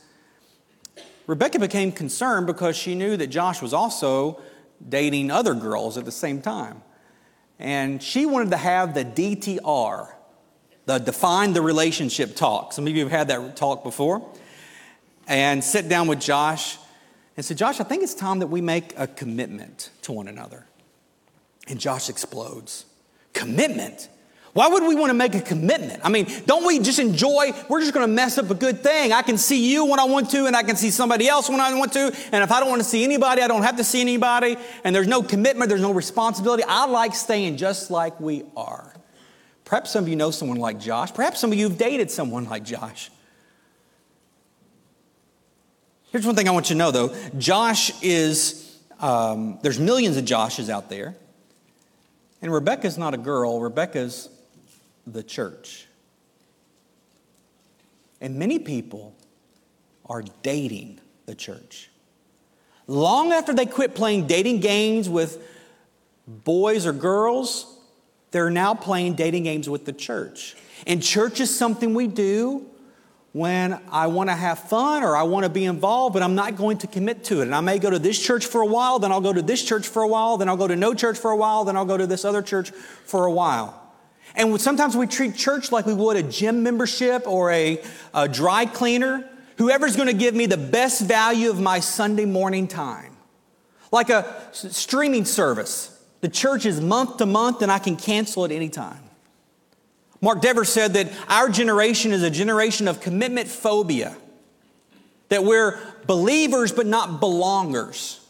Rebecca 1.25 1.57
became 1.59 1.91
concerned 1.91 2.45
because 2.45 2.75
she 2.75 2.93
knew 2.93 3.17
that 3.17 3.27
Josh 3.27 3.61
was 3.61 3.73
also 3.73 4.39
dating 4.87 5.31
other 5.31 5.53
girls 5.53 5.97
at 5.97 6.05
the 6.05 6.11
same 6.11 6.41
time. 6.41 6.83
And 7.57 8.01
she 8.01 8.25
wanted 8.25 8.51
to 8.51 8.57
have 8.57 8.93
the 8.93 9.05
DTR, 9.05 10.13
the 10.85 10.97
define 10.99 11.53
the 11.53 11.61
relationship 11.61 12.35
talk. 12.35 12.73
Some 12.73 12.85
of 12.85 12.95
you 12.95 13.03
have 13.03 13.11
had 13.11 13.27
that 13.29 13.55
talk 13.55 13.83
before. 13.83 14.27
And 15.27 15.63
sit 15.63 15.87
down 15.87 16.07
with 16.07 16.19
Josh 16.19 16.77
and 17.37 17.45
say, 17.45 17.55
Josh, 17.55 17.79
I 17.79 17.85
think 17.85 18.03
it's 18.03 18.15
time 18.15 18.39
that 18.39 18.47
we 18.47 18.61
make 18.61 18.93
a 18.97 19.07
commitment 19.07 19.89
to 20.03 20.11
one 20.11 20.27
another. 20.27 20.65
And 21.67 21.79
Josh 21.79 22.09
explodes. 22.09 22.85
Commitment? 23.33 24.09
Why 24.53 24.67
would 24.67 24.83
we 24.83 24.95
want 24.95 25.11
to 25.11 25.13
make 25.13 25.33
a 25.33 25.39
commitment? 25.39 26.01
I 26.03 26.09
mean, 26.09 26.27
don't 26.45 26.65
we 26.65 26.79
just 26.79 26.99
enjoy? 26.99 27.53
We're 27.69 27.79
just 27.79 27.93
going 27.93 28.05
to 28.05 28.11
mess 28.11 28.37
up 28.37 28.49
a 28.49 28.53
good 28.53 28.83
thing. 28.83 29.13
I 29.13 29.21
can 29.21 29.37
see 29.37 29.71
you 29.71 29.85
when 29.85 29.99
I 29.99 30.03
want 30.03 30.29
to, 30.31 30.45
and 30.45 30.57
I 30.57 30.63
can 30.63 30.75
see 30.75 30.91
somebody 30.91 31.29
else 31.29 31.49
when 31.49 31.61
I 31.61 31.73
want 31.73 31.93
to. 31.93 32.13
And 32.33 32.43
if 32.43 32.51
I 32.51 32.59
don't 32.59 32.69
want 32.69 32.81
to 32.81 32.87
see 32.87 33.05
anybody, 33.05 33.41
I 33.41 33.47
don't 33.47 33.63
have 33.63 33.77
to 33.77 33.83
see 33.83 34.01
anybody. 34.01 34.57
And 34.83 34.93
there's 34.93 35.07
no 35.07 35.23
commitment, 35.23 35.69
there's 35.69 35.81
no 35.81 35.93
responsibility. 35.93 36.63
I 36.67 36.85
like 36.85 37.15
staying 37.15 37.57
just 37.57 37.91
like 37.91 38.19
we 38.19 38.43
are. 38.57 38.93
Perhaps 39.63 39.91
some 39.91 40.03
of 40.03 40.09
you 40.09 40.17
know 40.17 40.31
someone 40.31 40.57
like 40.57 40.81
Josh. 40.81 41.13
Perhaps 41.13 41.39
some 41.39 41.53
of 41.53 41.57
you 41.57 41.69
have 41.69 41.77
dated 41.77 42.11
someone 42.11 42.43
like 42.43 42.65
Josh. 42.65 43.09
Here's 46.11 46.25
one 46.25 46.35
thing 46.35 46.49
I 46.49 46.51
want 46.51 46.69
you 46.69 46.73
to 46.73 46.77
know, 46.77 46.91
though 46.91 47.15
Josh 47.37 48.03
is, 48.03 48.77
um, 48.99 49.59
there's 49.61 49.79
millions 49.79 50.17
of 50.17 50.25
Joshes 50.25 50.67
out 50.67 50.89
there. 50.89 51.15
And 52.41 52.51
Rebecca's 52.51 52.97
not 52.97 53.13
a 53.13 53.17
girl, 53.17 53.61
Rebecca's 53.61 54.27
the 55.07 55.23
church. 55.23 55.87
And 58.19 58.37
many 58.37 58.59
people 58.59 59.15
are 60.05 60.23
dating 60.43 60.99
the 61.25 61.35
church. 61.35 61.89
Long 62.87 63.31
after 63.31 63.53
they 63.53 63.65
quit 63.65 63.95
playing 63.95 64.27
dating 64.27 64.59
games 64.59 65.09
with 65.09 65.43
boys 66.27 66.85
or 66.85 66.93
girls, 66.93 67.79
they're 68.31 68.49
now 68.49 68.73
playing 68.73 69.15
dating 69.15 69.43
games 69.43 69.69
with 69.69 69.85
the 69.85 69.93
church. 69.93 70.55
And 70.85 71.01
church 71.01 71.39
is 71.39 71.55
something 71.55 71.93
we 71.93 72.07
do 72.07 72.65
when 73.33 73.79
I 73.91 74.07
want 74.07 74.29
to 74.29 74.35
have 74.35 74.59
fun 74.59 75.03
or 75.03 75.15
I 75.15 75.23
want 75.23 75.45
to 75.45 75.49
be 75.49 75.63
involved, 75.63 76.13
but 76.13 76.21
I'm 76.21 76.35
not 76.35 76.57
going 76.57 76.77
to 76.79 76.87
commit 76.87 77.23
to 77.25 77.39
it. 77.39 77.43
And 77.43 77.55
I 77.55 77.61
may 77.61 77.79
go 77.79 77.89
to 77.89 77.99
this 77.99 78.21
church 78.21 78.45
for 78.45 78.61
a 78.61 78.65
while, 78.65 78.99
then 78.99 79.11
I'll 79.11 79.21
go 79.21 79.31
to 79.31 79.41
this 79.41 79.63
church 79.63 79.87
for 79.87 80.01
a 80.01 80.07
while, 80.07 80.37
then 80.37 80.49
I'll 80.49 80.57
go 80.57 80.67
to 80.67 80.75
no 80.75 80.93
church 80.93 81.17
for 81.17 81.31
a 81.31 81.37
while, 81.37 81.63
then 81.63 81.77
I'll 81.77 81.85
go 81.85 81.97
to 81.97 82.07
this 82.07 82.25
other 82.25 82.41
church 82.41 82.71
for 82.71 83.25
a 83.25 83.31
while. 83.31 83.80
And 84.35 84.59
sometimes 84.61 84.95
we 84.95 85.07
treat 85.07 85.35
church 85.35 85.71
like 85.71 85.85
we 85.85 85.93
would 85.93 86.17
a 86.17 86.23
gym 86.23 86.63
membership 86.63 87.27
or 87.27 87.51
a, 87.51 87.83
a 88.13 88.27
dry 88.27 88.65
cleaner. 88.65 89.27
Whoever's 89.57 89.95
going 89.95 90.07
to 90.07 90.13
give 90.13 90.33
me 90.33 90.45
the 90.45 90.57
best 90.57 91.01
value 91.01 91.49
of 91.49 91.59
my 91.59 91.79
Sunday 91.79 92.25
morning 92.25 92.67
time. 92.67 93.15
Like 93.91 94.09
a 94.09 94.49
streaming 94.53 95.25
service. 95.25 95.99
The 96.21 96.29
church 96.29 96.65
is 96.65 96.79
month 96.79 97.17
to 97.17 97.25
month 97.25 97.61
and 97.61 97.71
I 97.71 97.79
can 97.79 97.97
cancel 97.97 98.45
at 98.45 98.51
any 98.51 98.69
time. 98.69 99.03
Mark 100.21 100.41
Dever 100.41 100.63
said 100.63 100.93
that 100.93 101.11
our 101.27 101.49
generation 101.49 102.11
is 102.11 102.21
a 102.21 102.29
generation 102.29 102.87
of 102.87 103.01
commitment 103.01 103.47
phobia, 103.47 104.15
that 105.29 105.43
we're 105.43 105.79
believers 106.05 106.71
but 106.71 106.85
not 106.85 107.19
belongers. 107.19 108.20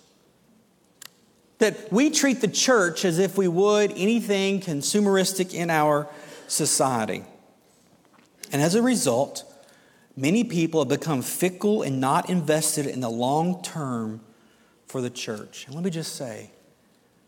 That 1.62 1.92
we 1.92 2.10
treat 2.10 2.42
the 2.42 2.48
church 2.48 3.06
as 3.06 3.20
if 3.20 3.38
we 3.38 3.48
would 3.48 3.92
anything 3.92 4.62
consumeristic 4.62 5.54
in 5.54 5.70
our 5.70 6.08
society. 6.48 7.24
And 8.52 8.62
as 8.62 8.74
a 8.76 8.82
result, 8.82 9.46
many 10.18 10.44
people 10.44 10.82
have 10.82 10.90
become 10.90 11.22
fickle 11.22 11.84
and 11.84 12.02
not 12.02 12.30
invested 12.30 12.88
in 12.88 13.00
the 13.00 13.10
long 13.10 13.62
term 13.62 14.22
for 14.88 15.02
the 15.02 15.10
church. 15.12 15.66
And 15.68 15.76
let 15.76 15.84
me 15.84 15.92
just 15.92 16.16
say, 16.16 16.52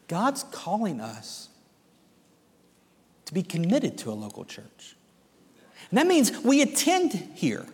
God's 0.08 0.43
calling 0.52 1.00
us 1.00 1.50
to 3.26 3.34
be 3.34 3.43
committed 3.43 4.00
to 4.00 4.12
a 4.12 4.13
local 4.13 4.46
church. 4.46 4.96
And 5.91 5.98
that 6.00 6.08
means 6.08 6.32
we 6.39 6.62
attend 6.63 7.13
here. 7.36 7.65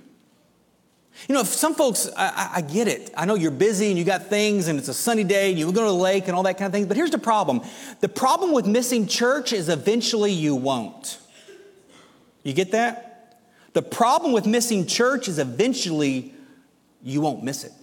You 1.28 1.36
know, 1.36 1.44
some 1.44 1.76
folks, 1.76 2.10
I, 2.16 2.52
I, 2.56 2.62
get 2.62 2.88
it. 2.88 3.12
I 3.16 3.26
know 3.26 3.36
you're 3.36 3.52
busy 3.52 3.90
and 3.90 3.98
you 3.98 4.04
got 4.04 4.28
things 4.28 4.68
and 4.68 4.80
it's 4.80 4.88
a 4.88 4.94
sunny 4.94 5.24
day 5.24 5.50
and 5.50 5.60
you 5.60 5.66
go 5.72 5.82
to 5.82 5.88
the 5.88 5.94
lake 5.94 6.28
and 6.28 6.36
all 6.36 6.44
that 6.44 6.58
kind 6.58 6.68
of 6.68 6.72
thing. 6.72 6.88
But 6.88 6.98
here's 6.98 7.12
the 7.12 7.18
problem 7.18 7.62
the 8.00 8.10
problem 8.10 8.52
with 8.52 8.66
missing 8.66 9.06
church 9.06 9.54
is 9.54 9.70
eventually 9.70 10.32
you 10.32 10.56
won't. 10.56 11.20
You 12.44 12.54
get 12.54 12.72
that? 12.72 13.42
The 13.74 13.82
problem 13.82 14.32
with 14.32 14.46
missing 14.46 14.88
church 14.88 15.28
is 15.28 15.40
eventually 15.40 16.34
you 17.04 17.22
won't 17.22 17.44
miss 17.44 17.64
it. 17.64 17.79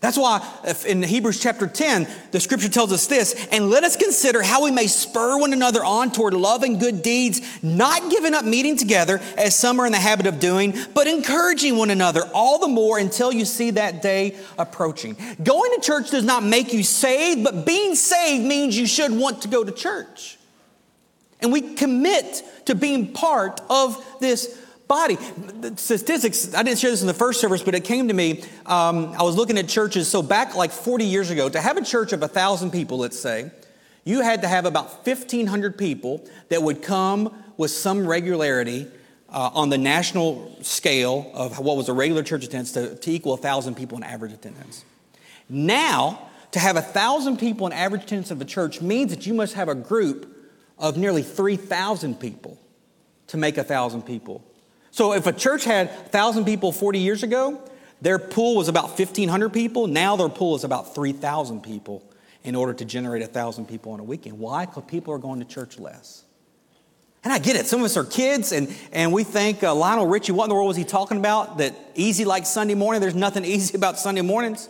That's 0.00 0.16
why 0.16 0.46
uh, 0.66 0.72
in 0.86 1.02
Hebrews 1.02 1.40
chapter 1.40 1.66
10, 1.66 2.08
the 2.30 2.40
scripture 2.40 2.70
tells 2.70 2.90
us 2.90 3.06
this, 3.06 3.46
and 3.52 3.68
let 3.68 3.84
us 3.84 3.96
consider 3.96 4.42
how 4.42 4.64
we 4.64 4.70
may 4.70 4.86
spur 4.86 5.38
one 5.38 5.52
another 5.52 5.84
on 5.84 6.10
toward 6.10 6.32
love 6.32 6.62
and 6.62 6.80
good 6.80 7.02
deeds, 7.02 7.42
not 7.62 8.10
giving 8.10 8.32
up 8.32 8.46
meeting 8.46 8.78
together 8.78 9.20
as 9.36 9.54
some 9.54 9.78
are 9.78 9.84
in 9.84 9.92
the 9.92 9.98
habit 9.98 10.26
of 10.26 10.40
doing, 10.40 10.74
but 10.94 11.06
encouraging 11.06 11.76
one 11.76 11.90
another 11.90 12.22
all 12.32 12.58
the 12.58 12.68
more 12.68 12.98
until 12.98 13.30
you 13.30 13.44
see 13.44 13.72
that 13.72 14.00
day 14.00 14.36
approaching. 14.58 15.16
Going 15.42 15.70
to 15.74 15.80
church 15.82 16.10
does 16.10 16.24
not 16.24 16.42
make 16.42 16.72
you 16.72 16.82
saved, 16.82 17.44
but 17.44 17.66
being 17.66 17.94
saved 17.94 18.44
means 18.44 18.78
you 18.78 18.86
should 18.86 19.12
want 19.12 19.42
to 19.42 19.48
go 19.48 19.62
to 19.62 19.72
church. 19.72 20.38
And 21.42 21.52
we 21.52 21.74
commit 21.74 22.42
to 22.66 22.74
being 22.74 23.12
part 23.12 23.60
of 23.68 24.02
this 24.20 24.59
body. 24.90 25.14
The 25.60 25.76
statistics, 25.76 26.52
I 26.52 26.64
didn't 26.64 26.80
share 26.80 26.90
this 26.90 27.00
in 27.00 27.06
the 27.06 27.14
first 27.14 27.40
service, 27.40 27.62
but 27.62 27.76
it 27.76 27.84
came 27.84 28.08
to 28.08 28.14
me. 28.14 28.42
Um, 28.66 29.14
I 29.16 29.22
was 29.22 29.36
looking 29.36 29.56
at 29.56 29.68
churches. 29.68 30.08
So, 30.08 30.20
back 30.20 30.56
like 30.56 30.72
40 30.72 31.04
years 31.04 31.30
ago, 31.30 31.48
to 31.48 31.60
have 31.60 31.76
a 31.76 31.84
church 31.84 32.12
of 32.12 32.20
1,000 32.20 32.72
people, 32.72 32.98
let's 32.98 33.18
say, 33.18 33.52
you 34.04 34.20
had 34.20 34.42
to 34.42 34.48
have 34.48 34.66
about 34.66 35.06
1,500 35.06 35.78
people 35.78 36.26
that 36.48 36.62
would 36.62 36.82
come 36.82 37.32
with 37.56 37.70
some 37.70 38.04
regularity 38.04 38.88
uh, 39.28 39.50
on 39.54 39.70
the 39.70 39.78
national 39.78 40.58
scale 40.62 41.30
of 41.34 41.60
what 41.60 41.76
was 41.76 41.88
a 41.88 41.92
regular 41.92 42.24
church 42.24 42.44
attendance 42.44 42.72
to, 42.72 42.96
to 42.96 43.10
equal 43.12 43.32
1,000 43.34 43.76
people 43.76 43.96
in 43.96 44.02
average 44.02 44.32
attendance. 44.32 44.84
Now, 45.48 46.30
to 46.50 46.58
have 46.58 46.74
1,000 46.74 47.38
people 47.38 47.68
in 47.68 47.72
average 47.72 48.02
attendance 48.02 48.32
of 48.32 48.40
a 48.40 48.44
church 48.44 48.80
means 48.80 49.14
that 49.14 49.24
you 49.24 49.34
must 49.34 49.54
have 49.54 49.68
a 49.68 49.74
group 49.76 50.36
of 50.78 50.96
nearly 50.96 51.22
3,000 51.22 52.18
people 52.18 52.58
to 53.28 53.36
make 53.36 53.56
1,000 53.56 54.02
people. 54.02 54.42
So 54.90 55.12
if 55.12 55.26
a 55.26 55.32
church 55.32 55.64
had 55.64 55.88
1,000 55.88 56.44
people 56.44 56.72
40 56.72 56.98
years 56.98 57.22
ago, 57.22 57.62
their 58.00 58.18
pool 58.18 58.56
was 58.56 58.68
about 58.68 58.98
1,500 58.98 59.50
people. 59.50 59.86
Now 59.86 60.16
their 60.16 60.28
pool 60.28 60.56
is 60.56 60.64
about 60.64 60.94
3,000 60.94 61.62
people 61.62 62.02
in 62.42 62.54
order 62.54 62.72
to 62.72 62.84
generate 62.84 63.22
1,000 63.22 63.66
people 63.66 63.94
in 63.94 64.00
a 64.00 64.04
weekend. 64.04 64.38
Why? 64.38 64.66
Because 64.66 64.84
people 64.86 65.12
are 65.14 65.18
going 65.18 65.40
to 65.40 65.44
church 65.44 65.78
less. 65.78 66.24
And 67.22 67.32
I 67.32 67.38
get 67.38 67.56
it. 67.56 67.66
Some 67.66 67.80
of 67.80 67.84
us 67.84 67.98
are 67.98 68.04
kids, 68.04 68.50
and, 68.52 68.74
and 68.92 69.12
we 69.12 69.24
think 69.24 69.62
uh, 69.62 69.74
Lionel 69.74 70.06
Richie, 70.06 70.32
what 70.32 70.44
in 70.44 70.48
the 70.48 70.54
world 70.54 70.68
was 70.68 70.76
he 70.78 70.84
talking 70.84 71.18
about? 71.18 71.58
That 71.58 71.74
easy 71.94 72.24
like 72.24 72.46
Sunday 72.46 72.74
morning? 72.74 73.02
There's 73.02 73.14
nothing 73.14 73.44
easy 73.56 73.76
about 73.76 73.98
Sunday 73.98 74.22
mornings. 74.22 74.68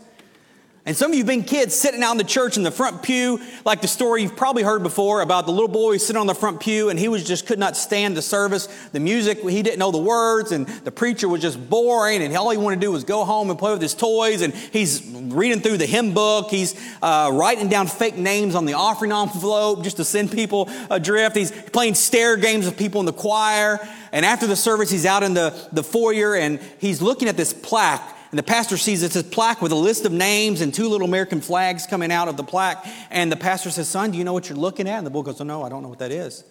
And 0.87 0.97
some 0.97 1.11
of 1.11 1.15
you 1.15 1.21
have 1.21 1.27
been 1.27 1.45
kids 1.45 1.75
sitting 1.75 2.03
out 2.03 2.13
in 2.13 2.17
the 2.17 2.25
church 2.25 2.57
in 2.57 2.63
the 2.63 2.71
front 2.71 3.03
pew, 3.03 3.39
like 3.67 3.83
the 3.83 3.89
story 3.89 4.23
you've 4.23 4.35
probably 4.35 4.63
heard 4.63 4.83
before 4.83 5.21
about 5.21 5.45
the 5.45 5.53
little 5.53 5.69
boy 5.69 5.99
sitting 5.99 6.19
on 6.19 6.27
the 6.27 6.35
front 6.35 6.59
pew 6.59 6.89
and 6.89 6.99
he 6.99 7.07
was 7.07 7.23
just 7.23 7.47
could 7.47 7.59
not 7.59 7.77
stand 7.77 8.17
the 8.17 8.23
service, 8.23 8.67
the 8.93 9.01
music, 9.01 9.41
he 9.41 9.63
didn't 9.63 9.79
know 9.79 9.91
the 9.91 9.99
words, 9.99 10.53
and 10.53 10.67
the 10.67 10.91
preacher 10.91 11.29
was 11.29 11.43
just 11.43 11.69
boring, 11.69 12.23
and 12.23 12.35
all 12.35 12.49
he 12.51 12.57
wanted 12.57 12.77
to 12.77 12.87
do 12.87 12.93
was 12.93 13.05
go 13.05 13.27
home 13.27 13.51
and 13.51 13.59
play 13.59 13.73
with 13.73 13.83
his 13.83 13.95
toys, 13.95 14.41
and 14.41 14.55
he's 14.55 15.07
reading 15.15 15.61
through 15.61 15.77
the 15.77 15.87
hymn 15.87 16.15
book, 16.15 16.51
he's 16.51 16.75
uh, 17.03 17.31
writing 17.31 17.69
down 17.69 17.87
fake 17.87 18.17
names 18.17 18.55
on 18.55 18.65
the 18.65 18.73
offering 18.73 19.13
envelope 19.13 19.85
just 19.85 19.99
to 19.99 20.05
send 20.05 20.33
people 20.33 20.71
adrift, 20.89 21.37
he's 21.37 21.53
playing 21.53 21.95
stare 21.95 22.39
games 22.39 22.65
with 22.65 22.79
people 22.79 23.01
in 23.01 23.07
the 23.07 23.13
choir, 23.13 23.79
and 24.13 24.25
after 24.25 24.47
the 24.47 24.57
service, 24.57 24.91
he's 24.91 25.07
out 25.07 25.23
in 25.23 25.35
the, 25.35 25.55
the 25.73 25.83
foyer 25.83 26.35
and 26.35 26.59
he's 26.79 27.01
looking 27.03 27.29
at 27.29 27.37
this 27.37 27.53
plaque 27.53 28.17
and 28.31 28.39
the 28.39 28.45
pastor 28.45 28.77
sees 28.77 29.03
it's 29.03 29.17
a 29.17 29.25
plaque 29.25 29.61
with 29.61 29.73
a 29.73 29.77
list 29.77 30.05
of 30.05 30.13
names 30.13 30.61
and 30.61 30.73
two 30.73 30.89
little 30.89 31.09
American 31.09 31.41
flags 31.41 31.87
coming 31.87 32.13
out 32.13 32.29
of 32.29 32.37
the 32.37 32.45
plaque. 32.45 32.87
And 33.11 33.31
the 33.31 33.37
pastor 33.37 33.71
says, 33.71 33.89
Son, 33.89 34.13
do 34.13 34.19
you 34.19 34.25
know 34.25 34.33
what 34.33 34.49
you're 34.49 34.59
looking 34.59 34.89
at? 34.89 34.99
And 34.99 35.07
the 35.07 35.11
boy 35.11 35.23
goes, 35.23 35.41
Oh, 35.41 35.45
no, 35.45 35.65
I 35.65 35.69
don't 35.69 35.83
know 35.83 35.89
what 35.89 35.99
that 35.99 36.13
is. 36.13 36.45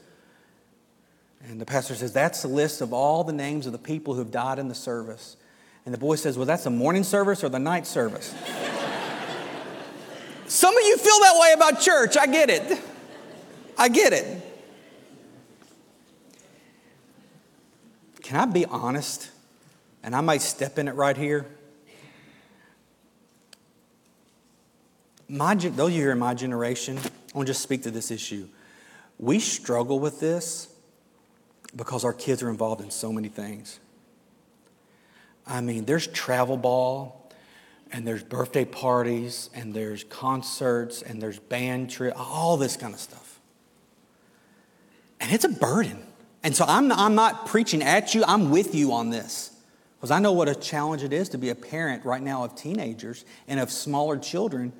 And 1.47 1.61
the 1.61 1.65
pastor 1.65 1.95
says, 1.95 2.11
That's 2.11 2.41
the 2.41 2.49
list 2.49 2.81
of 2.81 2.91
all 2.91 3.23
the 3.23 3.31
names 3.31 3.65
of 3.65 3.71
the 3.71 3.77
people 3.77 4.13
who 4.13 4.19
have 4.19 4.31
died 4.31 4.59
in 4.59 4.67
the 4.67 4.75
service. 4.75 5.37
And 5.85 5.93
the 5.93 5.97
boy 5.97 6.15
says, 6.15 6.37
Well, 6.37 6.45
that's 6.45 6.65
the 6.65 6.69
morning 6.69 7.05
service 7.05 7.45
or 7.45 7.49
the 7.49 7.59
night 7.59 7.87
service? 7.87 8.27
Some 10.47 10.75
of 10.75 10.83
you 10.83 10.97
feel 10.97 11.19
that 11.19 11.39
way 11.39 11.53
about 11.53 11.79
church. 11.79 12.17
I 12.17 12.27
get 12.27 12.49
it. 12.49 12.77
I 13.77 13.87
get 13.87 14.11
it. 14.11 14.45
Can 18.21 18.35
I 18.35 18.45
be 18.45 18.65
honest? 18.65 19.29
And 20.03 20.13
I 20.13 20.19
might 20.19 20.41
step 20.41 20.77
in 20.77 20.89
it 20.89 20.95
right 20.95 21.15
here. 21.15 21.45
My, 25.29 25.53
those 25.53 25.91
of 25.91 25.97
you 25.97 26.09
in 26.09 26.19
my 26.19 26.33
generation, 26.33 26.97
I 26.97 27.37
want 27.37 27.47
to 27.47 27.53
just 27.53 27.61
speak 27.61 27.83
to 27.83 27.91
this 27.91 28.09
issue. 28.09 28.47
We 29.19 29.39
struggle 29.39 29.99
with 29.99 30.19
this 30.19 30.67
because 31.75 32.03
our 32.03 32.13
kids 32.13 32.41
are 32.41 32.49
involved 32.49 32.81
in 32.81 32.89
so 32.89 33.13
many 33.13 33.27
things. 33.27 33.79
I 35.45 35.61
mean, 35.61 35.85
there's 35.85 36.07
travel 36.07 36.57
ball, 36.57 37.31
and 37.91 38.07
there's 38.07 38.23
birthday 38.23 38.65
parties, 38.65 39.49
and 39.53 39.73
there's 39.73 40.03
concerts, 40.03 41.01
and 41.01 41.21
there's 41.21 41.39
band 41.39 41.89
trip, 41.89 42.13
all 42.17 42.57
this 42.57 42.75
kind 42.75 42.93
of 42.93 42.99
stuff. 42.99 43.39
And 45.19 45.31
it's 45.31 45.43
a 45.43 45.49
burden. 45.49 46.03
And 46.43 46.55
so 46.55 46.65
I'm, 46.67 46.91
I'm 46.91 47.15
not 47.15 47.45
preaching 47.45 47.83
at 47.83 48.15
you, 48.15 48.23
I'm 48.25 48.49
with 48.49 48.73
you 48.73 48.93
on 48.93 49.09
this. 49.09 49.51
Because 49.97 50.11
I 50.11 50.19
know 50.19 50.31
what 50.31 50.47
a 50.47 50.55
challenge 50.55 51.03
it 51.03 51.11
is 51.11 51.29
to 51.29 51.37
be 51.37 51.49
a 51.49 51.55
parent 51.55 52.05
right 52.05 52.21
now 52.21 52.45
of 52.45 52.55
teenagers 52.55 53.25
and 53.47 53.59
of 53.59 53.69
smaller 53.69 54.17
children 54.17 54.71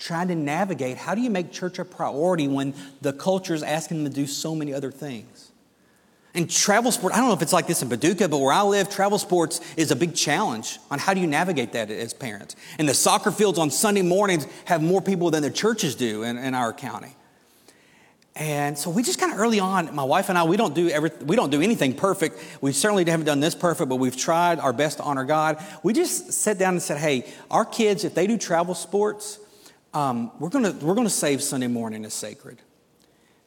trying 0.00 0.26
to 0.28 0.34
navigate 0.34 0.96
how 0.96 1.14
do 1.14 1.20
you 1.20 1.30
make 1.30 1.52
church 1.52 1.78
a 1.78 1.84
priority 1.84 2.48
when 2.48 2.74
the 3.00 3.12
culture 3.12 3.54
is 3.54 3.62
asking 3.62 4.02
them 4.02 4.12
to 4.12 4.20
do 4.20 4.26
so 4.26 4.54
many 4.56 4.74
other 4.74 4.90
things? 4.90 5.52
And 6.32 6.48
travel 6.48 6.92
sport, 6.92 7.12
I 7.12 7.18
don't 7.18 7.28
know 7.28 7.34
if 7.34 7.42
it's 7.42 7.52
like 7.52 7.66
this 7.66 7.82
in 7.82 7.88
Paducah, 7.88 8.28
but 8.28 8.38
where 8.38 8.52
I 8.52 8.62
live, 8.62 8.88
travel 8.88 9.18
sports 9.18 9.60
is 9.76 9.90
a 9.90 9.96
big 9.96 10.14
challenge 10.14 10.78
on 10.90 10.98
how 11.00 11.12
do 11.12 11.20
you 11.20 11.26
navigate 11.26 11.72
that 11.72 11.90
as 11.90 12.14
parents. 12.14 12.54
And 12.78 12.88
the 12.88 12.94
soccer 12.94 13.32
fields 13.32 13.58
on 13.58 13.70
Sunday 13.70 14.02
mornings 14.02 14.46
have 14.66 14.80
more 14.80 15.00
people 15.00 15.30
than 15.30 15.42
the 15.42 15.50
churches 15.50 15.96
do 15.96 16.22
in, 16.22 16.38
in 16.38 16.54
our 16.54 16.72
county. 16.72 17.16
And 18.36 18.78
so 18.78 18.90
we 18.90 19.02
just 19.02 19.18
kind 19.18 19.32
of 19.32 19.40
early 19.40 19.58
on, 19.58 19.92
my 19.92 20.04
wife 20.04 20.28
and 20.28 20.38
I, 20.38 20.44
we 20.44 20.56
don't 20.56 20.72
do 20.72 20.88
every, 20.88 21.10
we 21.24 21.34
don't 21.34 21.50
do 21.50 21.60
anything 21.60 21.94
perfect. 21.94 22.38
We 22.60 22.70
certainly 22.72 23.04
haven't 23.04 23.26
done 23.26 23.40
this 23.40 23.56
perfect, 23.56 23.88
but 23.88 23.96
we've 23.96 24.16
tried 24.16 24.60
our 24.60 24.72
best 24.72 24.98
to 24.98 25.02
honor 25.02 25.24
God. 25.24 25.62
We 25.82 25.92
just 25.92 26.32
sat 26.32 26.58
down 26.58 26.74
and 26.74 26.82
said, 26.82 26.98
hey, 26.98 27.28
our 27.50 27.64
kids, 27.64 28.04
if 28.04 28.14
they 28.14 28.28
do 28.28 28.38
travel 28.38 28.76
sports, 28.76 29.40
um, 29.92 30.32
we're 30.38 30.48
going 30.48 30.78
we're 30.80 30.94
gonna 30.94 31.10
save 31.10 31.42
Sunday 31.42 31.66
morning 31.66 32.04
as 32.04 32.14
sacred. 32.14 32.58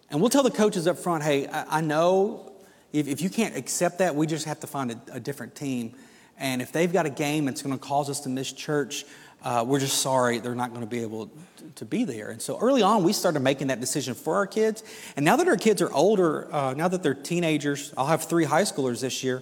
And 0.09 0.21
we'll 0.21 0.29
tell 0.29 0.43
the 0.43 0.51
coaches 0.51 0.87
up 0.87 0.97
front 0.97 1.23
hey, 1.23 1.47
I, 1.47 1.77
I 1.77 1.81
know 1.81 2.53
if, 2.91 3.07
if, 3.07 3.21
you 3.21 3.29
can't 3.31 3.57
accept 3.57 3.97
that, 3.97 4.15
we 4.15 4.27
just 4.27 4.45
have 4.45 4.59
to 4.59 4.67
find 4.67 4.91
a, 4.91 5.01
a 5.13 5.19
different 5.19 5.55
team. 5.55 5.95
And 6.37 6.61
if 6.61 6.71
they've 6.71 6.91
got 6.91 7.07
a 7.07 7.09
game 7.09 7.45
that's 7.45 7.63
going 7.63 7.73
to 7.77 7.83
cause 7.83 8.09
us 8.09 8.19
to 8.21 8.29
miss 8.29 8.51
church, 8.51 9.05
uh, 9.43 9.65
we're 9.67 9.79
just 9.79 10.01
sorry 10.01 10.39
they're 10.39 10.55
not 10.55 10.69
going 10.69 10.81
to 10.81 10.87
be 10.87 11.01
able 11.01 11.27
to, 11.27 11.33
to, 11.75 11.85
be 11.85 12.03
there. 12.05 12.29
And 12.29 12.41
so 12.41 12.59
early 12.59 12.83
on, 12.83 13.03
we 13.03 13.11
started 13.11 13.41
making 13.41 13.67
that 13.67 13.79
decision 13.79 14.13
for 14.13 14.35
our 14.35 14.45
kids. 14.45 14.83
And 15.15 15.25
now 15.25 15.35
that 15.35 15.47
our 15.47 15.57
kids 15.57 15.81
are 15.81 15.91
older, 15.91 16.53
uh, 16.53 16.73
now 16.75 16.87
that 16.87 17.01
they're 17.01 17.13
teenagers, 17.15 17.93
I'll 17.97 18.05
have 18.05 18.23
three 18.23 18.45
high 18.45 18.61
schoolers 18.61 19.01
this 19.01 19.23
year, 19.23 19.41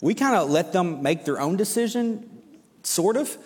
we 0.00 0.14
kind 0.14 0.34
of 0.34 0.50
let 0.50 0.72
them 0.72 1.02
make 1.02 1.24
their 1.24 1.40
own 1.40 1.56
decision, 1.56 2.42
sort 2.82 3.16
of. 3.16 3.36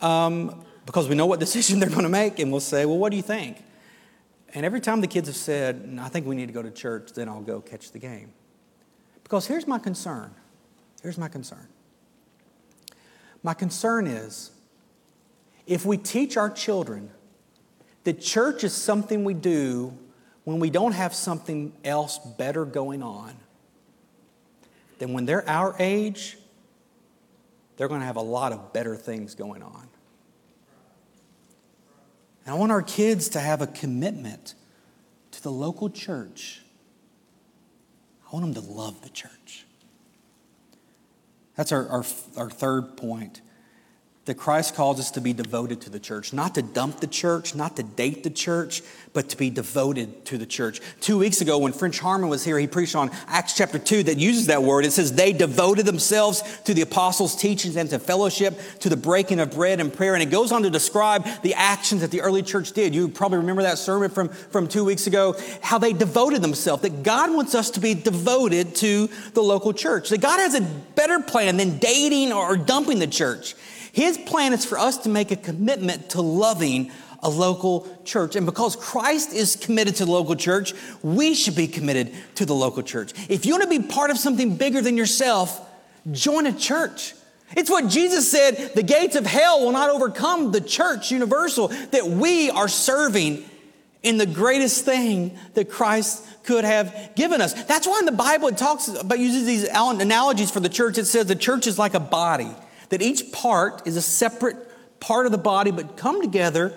Um, 0.00 0.64
because 0.86 1.08
we 1.08 1.14
know 1.14 1.26
what 1.26 1.40
decision 1.46 1.80
they're 1.80 1.88
going 1.88 2.02
to 2.02 2.08
make, 2.08 2.38
and 2.38 2.50
we'll 2.50 2.60
say, 2.60 2.86
Well, 2.86 2.98
what 2.98 3.10
do 3.10 3.16
you 3.16 3.22
think? 3.22 3.62
And 4.54 4.64
every 4.64 4.80
time 4.80 5.00
the 5.00 5.08
kids 5.08 5.28
have 5.28 5.36
said, 5.36 5.98
I 6.00 6.08
think 6.08 6.26
we 6.26 6.36
need 6.36 6.46
to 6.46 6.52
go 6.52 6.62
to 6.62 6.70
church, 6.70 7.12
then 7.12 7.28
I'll 7.28 7.40
go 7.40 7.60
catch 7.60 7.90
the 7.90 7.98
game. 7.98 8.32
Because 9.24 9.46
here's 9.46 9.66
my 9.66 9.80
concern. 9.80 10.32
Here's 11.02 11.18
my 11.18 11.28
concern. 11.28 11.66
My 13.42 13.52
concern 13.52 14.06
is 14.06 14.52
if 15.66 15.84
we 15.84 15.96
teach 15.96 16.36
our 16.36 16.50
children 16.50 17.10
that 18.04 18.20
church 18.20 18.64
is 18.64 18.72
something 18.72 19.24
we 19.24 19.34
do 19.34 19.96
when 20.44 20.60
we 20.60 20.70
don't 20.70 20.92
have 20.92 21.14
something 21.14 21.72
else 21.84 22.18
better 22.18 22.64
going 22.64 23.02
on, 23.02 23.34
then 24.98 25.12
when 25.12 25.24
they're 25.26 25.48
our 25.48 25.74
age, 25.78 26.38
they're 27.76 27.88
going 27.88 28.00
to 28.00 28.06
have 28.06 28.16
a 28.16 28.22
lot 28.22 28.52
of 28.52 28.72
better 28.72 28.94
things 28.94 29.34
going 29.34 29.62
on. 29.62 29.88
And 32.44 32.54
I 32.54 32.58
want 32.58 32.72
our 32.72 32.82
kids 32.82 33.30
to 33.30 33.40
have 33.40 33.62
a 33.62 33.66
commitment 33.66 34.54
to 35.30 35.42
the 35.42 35.50
local 35.50 35.90
church. 35.90 36.62
I 38.26 38.36
want 38.36 38.54
them 38.54 38.62
to 38.62 38.70
love 38.70 39.02
the 39.02 39.08
church. 39.08 39.64
That's 41.56 41.72
our, 41.72 41.88
our, 41.88 42.04
our 42.36 42.50
third 42.50 42.96
point 42.96 43.40
that 44.26 44.36
Christ 44.36 44.74
calls 44.74 44.98
us 44.98 45.10
to 45.12 45.20
be 45.20 45.34
devoted 45.34 45.82
to 45.82 45.90
the 45.90 46.00
church, 46.00 46.32
not 46.32 46.54
to 46.54 46.62
dump 46.62 47.00
the 47.00 47.06
church, 47.06 47.54
not 47.54 47.76
to 47.76 47.82
date 47.82 48.24
the 48.24 48.30
church, 48.30 48.82
but 49.12 49.28
to 49.28 49.36
be 49.36 49.50
devoted 49.50 50.24
to 50.24 50.38
the 50.38 50.46
church. 50.46 50.80
Two 51.00 51.18
weeks 51.18 51.42
ago, 51.42 51.58
when 51.58 51.72
French 51.72 52.00
Harmon 52.00 52.30
was 52.30 52.42
here, 52.42 52.58
he 52.58 52.66
preached 52.66 52.96
on 52.96 53.10
Acts 53.28 53.54
chapter 53.54 53.78
2 53.78 54.04
that 54.04 54.16
uses 54.16 54.46
that 54.46 54.62
word. 54.62 54.86
It 54.86 54.92
says, 54.92 55.12
They 55.12 55.34
devoted 55.34 55.84
themselves 55.84 56.42
to 56.64 56.72
the 56.72 56.80
apostles' 56.80 57.36
teachings 57.36 57.76
and 57.76 57.90
to 57.90 57.98
fellowship, 57.98 58.58
to 58.80 58.88
the 58.88 58.96
breaking 58.96 59.40
of 59.40 59.52
bread 59.52 59.78
and 59.78 59.92
prayer. 59.92 60.14
And 60.14 60.22
it 60.22 60.30
goes 60.30 60.52
on 60.52 60.62
to 60.62 60.70
describe 60.70 61.26
the 61.42 61.54
actions 61.54 62.00
that 62.00 62.10
the 62.10 62.22
early 62.22 62.42
church 62.42 62.72
did. 62.72 62.94
You 62.94 63.08
probably 63.08 63.38
remember 63.38 63.62
that 63.62 63.76
sermon 63.76 64.10
from, 64.10 64.30
from 64.30 64.68
two 64.68 64.86
weeks 64.86 65.06
ago, 65.06 65.36
how 65.60 65.76
they 65.76 65.92
devoted 65.92 66.40
themselves, 66.40 66.82
that 66.82 67.02
God 67.02 67.32
wants 67.32 67.54
us 67.54 67.70
to 67.72 67.80
be 67.80 67.92
devoted 67.92 68.74
to 68.76 69.10
the 69.34 69.42
local 69.42 69.74
church, 69.74 70.08
that 70.08 70.22
God 70.22 70.40
has 70.40 70.54
a 70.54 70.62
better 70.62 71.20
plan 71.20 71.58
than 71.58 71.78
dating 71.78 72.32
or 72.32 72.56
dumping 72.56 72.98
the 72.98 73.06
church. 73.06 73.54
His 73.94 74.18
plan 74.18 74.52
is 74.52 74.64
for 74.64 74.76
us 74.76 74.98
to 74.98 75.08
make 75.08 75.30
a 75.30 75.36
commitment 75.36 76.10
to 76.10 76.20
loving 76.20 76.90
a 77.22 77.30
local 77.30 77.86
church. 78.04 78.34
And 78.34 78.44
because 78.44 78.74
Christ 78.74 79.32
is 79.32 79.54
committed 79.54 79.94
to 79.96 80.04
the 80.04 80.10
local 80.10 80.34
church, 80.34 80.74
we 81.00 81.32
should 81.32 81.54
be 81.54 81.68
committed 81.68 82.12
to 82.34 82.44
the 82.44 82.56
local 82.56 82.82
church. 82.82 83.12
If 83.28 83.46
you 83.46 83.52
want 83.52 83.62
to 83.62 83.68
be 83.68 83.86
part 83.86 84.10
of 84.10 84.18
something 84.18 84.56
bigger 84.56 84.82
than 84.82 84.96
yourself, 84.96 85.60
join 86.10 86.46
a 86.46 86.52
church. 86.52 87.14
It's 87.56 87.70
what 87.70 87.88
Jesus 87.88 88.28
said 88.28 88.72
the 88.74 88.82
gates 88.82 89.14
of 89.14 89.26
hell 89.26 89.64
will 89.64 89.70
not 89.70 89.90
overcome 89.90 90.50
the 90.50 90.60
church 90.60 91.12
universal, 91.12 91.68
that 91.68 92.04
we 92.04 92.50
are 92.50 92.66
serving 92.66 93.44
in 94.02 94.18
the 94.18 94.26
greatest 94.26 94.84
thing 94.84 95.38
that 95.54 95.70
Christ 95.70 96.26
could 96.42 96.64
have 96.64 97.12
given 97.14 97.40
us. 97.40 97.54
That's 97.64 97.86
why 97.86 98.00
in 98.00 98.06
the 98.06 98.12
Bible 98.12 98.48
it 98.48 98.58
talks 98.58 98.88
about 98.88 99.20
uses 99.20 99.46
these 99.46 99.68
analogies 99.72 100.50
for 100.50 100.58
the 100.58 100.68
church. 100.68 100.98
It 100.98 101.04
says 101.04 101.26
the 101.26 101.36
church 101.36 101.68
is 101.68 101.78
like 101.78 101.94
a 101.94 102.00
body, 102.00 102.50
that 102.90 103.02
each 103.02 103.32
part 103.32 103.86
is 103.86 103.96
a 103.96 104.02
separate 104.02 104.56
part 105.00 105.26
of 105.26 105.32
the 105.32 105.38
body, 105.38 105.70
but 105.70 105.96
come 105.96 106.20
together, 106.20 106.74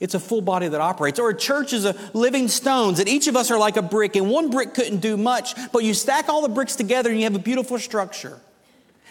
it's 0.00 0.14
a 0.14 0.20
full 0.20 0.40
body 0.40 0.68
that 0.68 0.80
operates. 0.80 1.18
Or 1.18 1.30
a 1.30 1.36
church 1.36 1.72
is 1.72 1.84
a 1.84 1.94
living 2.12 2.48
stones, 2.48 2.98
that 2.98 3.08
each 3.08 3.26
of 3.26 3.36
us 3.36 3.50
are 3.50 3.58
like 3.58 3.76
a 3.76 3.82
brick, 3.82 4.16
and 4.16 4.30
one 4.30 4.50
brick 4.50 4.74
couldn't 4.74 4.98
do 4.98 5.16
much, 5.16 5.54
but 5.72 5.84
you 5.84 5.94
stack 5.94 6.28
all 6.28 6.42
the 6.42 6.48
bricks 6.48 6.76
together 6.76 7.10
and 7.10 7.18
you 7.18 7.24
have 7.24 7.34
a 7.34 7.40
beautiful 7.40 7.78
structure. 7.78 8.40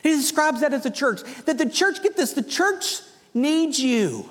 He 0.03 0.09
describes 0.09 0.61
that 0.61 0.73
as 0.73 0.85
a 0.85 0.91
church. 0.91 1.21
That 1.45 1.57
the 1.57 1.69
church, 1.69 2.01
get 2.01 2.15
this, 2.15 2.33
the 2.33 2.43
church 2.43 3.01
needs 3.33 3.79
you. 3.79 4.29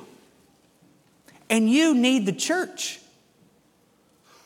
And 1.51 1.71
you 1.71 1.95
need 1.95 2.27
the 2.27 2.33
church. 2.33 3.01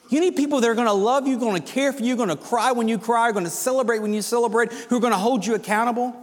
You 0.09 0.20
need 0.20 0.35
people 0.35 0.61
that 0.61 0.68
are 0.68 0.74
going 0.74 0.88
to 0.88 0.92
love 0.92 1.28
you, 1.28 1.38
going 1.38 1.62
to 1.62 1.72
care 1.72 1.92
for 1.92 2.02
you, 2.02 2.16
going 2.16 2.30
to 2.30 2.37
cry 2.37 2.72
when 2.72 2.88
you 2.88 2.98
cry, 2.98 3.30
going 3.30 3.44
to 3.44 3.50
celebrate 3.50 4.00
when 4.00 4.12
you 4.12 4.22
celebrate, 4.22 4.72
who 4.72 4.96
are 4.96 5.00
going 5.00 5.12
to 5.12 5.18
hold 5.18 5.46
you 5.46 5.54
accountable. 5.54 6.16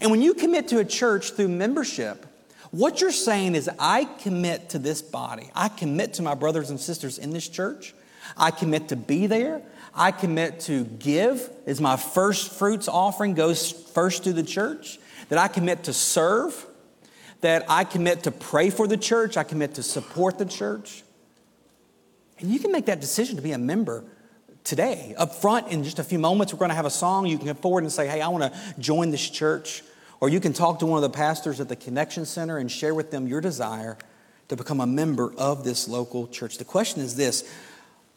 And 0.00 0.10
when 0.10 0.22
you 0.22 0.34
commit 0.34 0.68
to 0.68 0.78
a 0.78 0.84
church 0.84 1.32
through 1.32 1.48
membership, 1.48 2.26
what 2.70 3.00
you're 3.00 3.12
saying 3.12 3.54
is, 3.54 3.68
I 3.78 4.04
commit 4.04 4.70
to 4.70 4.78
this 4.78 5.02
body. 5.02 5.50
I 5.54 5.68
commit 5.68 6.14
to 6.14 6.22
my 6.22 6.34
brothers 6.34 6.70
and 6.70 6.80
sisters 6.80 7.18
in 7.18 7.30
this 7.30 7.46
church. 7.46 7.94
I 8.36 8.50
commit 8.50 8.88
to 8.88 8.96
be 8.96 9.26
there. 9.26 9.60
I 9.94 10.10
commit 10.10 10.60
to 10.60 10.84
give 10.84 11.50
as 11.66 11.80
my 11.80 11.96
first 11.96 12.52
fruits 12.52 12.88
offering 12.88 13.34
goes 13.34 13.70
first 13.70 14.24
to 14.24 14.32
the 14.32 14.42
church. 14.42 14.98
That 15.28 15.38
I 15.38 15.48
commit 15.48 15.84
to 15.84 15.92
serve. 15.92 16.66
That 17.42 17.66
I 17.68 17.84
commit 17.84 18.22
to 18.22 18.30
pray 18.30 18.70
for 18.70 18.86
the 18.86 18.96
church. 18.96 19.36
I 19.36 19.44
commit 19.44 19.74
to 19.74 19.82
support 19.82 20.38
the 20.38 20.46
church. 20.46 21.02
And 22.38 22.50
you 22.50 22.58
can 22.58 22.72
make 22.72 22.86
that 22.86 23.00
decision 23.00 23.36
to 23.36 23.42
be 23.42 23.52
a 23.52 23.58
member 23.58 24.04
today. 24.64 25.14
Up 25.16 25.34
front, 25.34 25.68
in 25.68 25.84
just 25.84 25.98
a 25.98 26.04
few 26.04 26.18
moments, 26.18 26.52
we're 26.52 26.58
going 26.58 26.70
to 26.70 26.74
have 26.74 26.86
a 26.86 26.90
song. 26.90 27.26
You 27.26 27.38
can 27.38 27.46
come 27.46 27.56
forward 27.56 27.84
and 27.84 27.92
say, 27.92 28.06
Hey, 28.06 28.20
I 28.20 28.28
want 28.28 28.52
to 28.52 28.60
join 28.78 29.10
this 29.10 29.28
church. 29.28 29.82
Or 30.20 30.28
you 30.28 30.38
can 30.38 30.52
talk 30.52 30.78
to 30.78 30.86
one 30.86 31.02
of 31.02 31.02
the 31.02 31.16
pastors 31.16 31.60
at 31.60 31.68
the 31.68 31.74
Connection 31.76 32.26
Center 32.26 32.58
and 32.58 32.70
share 32.70 32.94
with 32.94 33.10
them 33.10 33.26
your 33.26 33.40
desire 33.40 33.98
to 34.48 34.56
become 34.56 34.80
a 34.80 34.86
member 34.86 35.32
of 35.36 35.64
this 35.64 35.88
local 35.88 36.28
church. 36.28 36.58
The 36.58 36.64
question 36.64 37.02
is 37.02 37.16
this 37.16 37.50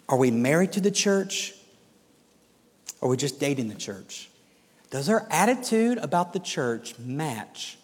Are 0.08 0.17
we 0.17 0.31
married 0.31 0.73
to 0.73 0.81
the 0.81 0.91
church? 0.91 1.53
Or 3.01 3.08
are 3.08 3.12
we 3.12 3.17
just 3.17 3.39
dating 3.39 3.69
the 3.69 3.75
church? 3.75 4.29
Does 4.89 5.10
our 5.10 5.27
attitude 5.29 5.97
about 5.97 6.31
the 6.31 6.39
church 6.39 6.97
match 6.99 7.77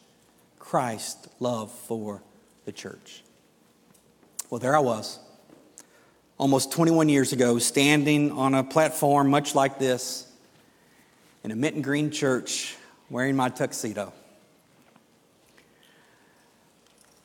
Christ's 0.59 1.27
love 1.39 1.71
for 1.71 2.21
the 2.65 2.71
church? 2.71 3.23
Well, 4.49 4.59
there 4.59 4.75
I 4.75 4.79
was 4.79 5.19
almost 6.41 6.71
21 6.71 7.07
years 7.07 7.33
ago, 7.33 7.59
standing 7.59 8.31
on 8.31 8.55
a 8.55 8.63
platform 8.63 9.29
much 9.29 9.53
like 9.53 9.77
this 9.77 10.25
in 11.43 11.51
a 11.51 11.55
mint 11.55 11.75
and 11.75 11.83
green 11.83 12.09
church 12.09 12.75
wearing 13.11 13.35
my 13.35 13.47
tuxedo. 13.47 14.11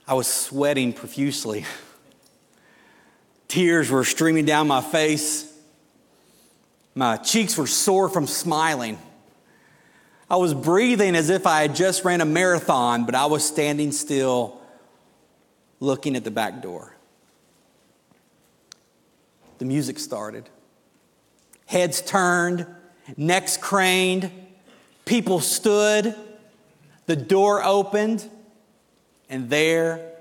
I 0.06 0.12
was 0.12 0.26
sweating 0.26 0.92
profusely. 0.92 1.64
Tears 3.48 3.90
were 3.90 4.04
streaming 4.04 4.44
down 4.44 4.68
my 4.68 4.82
face. 4.82 5.50
My 6.94 7.16
cheeks 7.16 7.56
were 7.56 7.66
sore 7.66 8.10
from 8.10 8.26
smiling. 8.26 8.98
I 10.28 10.36
was 10.36 10.52
breathing 10.52 11.16
as 11.16 11.30
if 11.30 11.46
I 11.46 11.62
had 11.62 11.74
just 11.74 12.04
ran 12.04 12.20
a 12.20 12.26
marathon, 12.26 13.06
but 13.06 13.14
I 13.14 13.24
was 13.24 13.46
standing 13.46 13.92
still 13.92 14.60
looking 15.80 16.16
at 16.16 16.24
the 16.24 16.30
back 16.30 16.60
door 16.60 16.95
the 19.58 19.64
music 19.64 19.98
started. 19.98 20.48
Heads 21.66 22.00
turned, 22.00 22.66
necks 23.16 23.56
craned, 23.56 24.30
people 25.04 25.40
stood, 25.40 26.14
the 27.06 27.16
door 27.16 27.62
opened, 27.64 28.28
and 29.28 29.50
there 29.50 30.12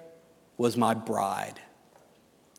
was 0.57 0.77
my 0.77 0.93
bride. 0.93 1.59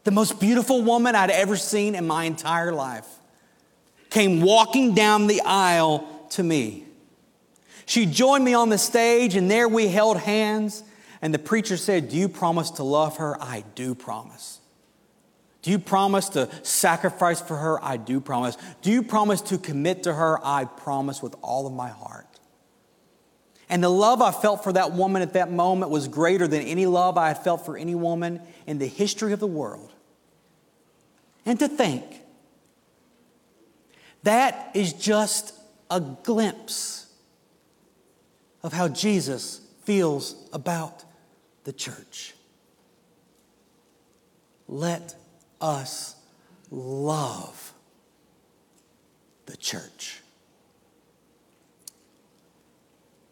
The 0.05 0.11
most 0.11 0.39
beautiful 0.39 0.83
woman 0.83 1.15
I'd 1.15 1.31
ever 1.31 1.57
seen 1.57 1.95
in 1.95 2.07
my 2.07 2.25
entire 2.25 2.73
life 2.73 3.09
came 4.11 4.41
walking 4.41 4.95
down 4.95 5.27
the 5.27 5.41
aisle 5.43 6.07
to 6.31 6.43
me. 6.43 6.85
She 7.87 8.07
joined 8.07 8.45
me 8.45 8.55
on 8.55 8.69
the 8.69 8.79
stage, 8.79 9.37
and 9.37 9.51
there 9.51 9.69
we 9.69 9.89
held 9.89 10.17
hands. 10.17 10.83
And 11.23 11.33
the 11.33 11.39
preacher 11.39 11.77
said, 11.77 12.09
Do 12.09 12.17
you 12.17 12.29
promise 12.29 12.71
to 12.73 12.83
love 12.83 13.17
her? 13.19 13.41
I 13.43 13.65
do 13.75 13.95
promise. 13.95 14.61
Do 15.67 15.73
you 15.73 15.81
promise 15.81 16.29
to 16.29 16.49
sacrifice 16.63 17.41
for 17.41 17.57
her? 17.57 17.85
I 17.85 17.97
do 17.97 18.21
promise. 18.21 18.57
Do 18.83 18.93
you 18.93 19.03
promise 19.03 19.41
to 19.41 19.59
commit 19.59 20.05
to 20.05 20.15
her? 20.15 20.39
I 20.47 20.65
promise 20.65 21.21
with 21.21 21.35
all 21.43 21.67
of 21.67 21.73
my 21.73 21.89
heart. 21.89 22.29
And 23.69 23.83
the 23.83 23.89
love 23.89 24.23
I 24.23 24.31
felt 24.31 24.63
for 24.63 24.73
that 24.75 24.93
woman 24.93 25.23
at 25.23 25.33
that 25.33 25.51
moment 25.51 25.91
was 25.91 26.07
greater 26.07 26.47
than 26.47 26.63
any 26.63 26.87
love 26.87 27.19
I 27.19 27.27
had 27.27 27.43
felt 27.43 27.67
for 27.67 27.77
any 27.77 27.97
woman 27.97 28.41
in 28.69 28.79
the 28.79 28.87
history 28.87 29.33
of 29.33 29.41
the 29.41 29.49
world. 29.49 29.93
And 31.45 31.59
to 31.59 31.67
think 31.67 32.05
that 34.23 34.71
is 34.73 34.93
just 34.93 35.53
a 35.91 35.99
glimpse 35.99 37.13
of 38.63 38.73
how 38.73 38.87
Jesus 38.87 39.63
feels 39.83 40.49
about 40.53 41.05
the 41.65 41.73
church. 41.73 42.35
Let 44.69 45.17
us 45.67 46.15
love 46.71 47.73
the 49.47 49.57
church. 49.57 50.21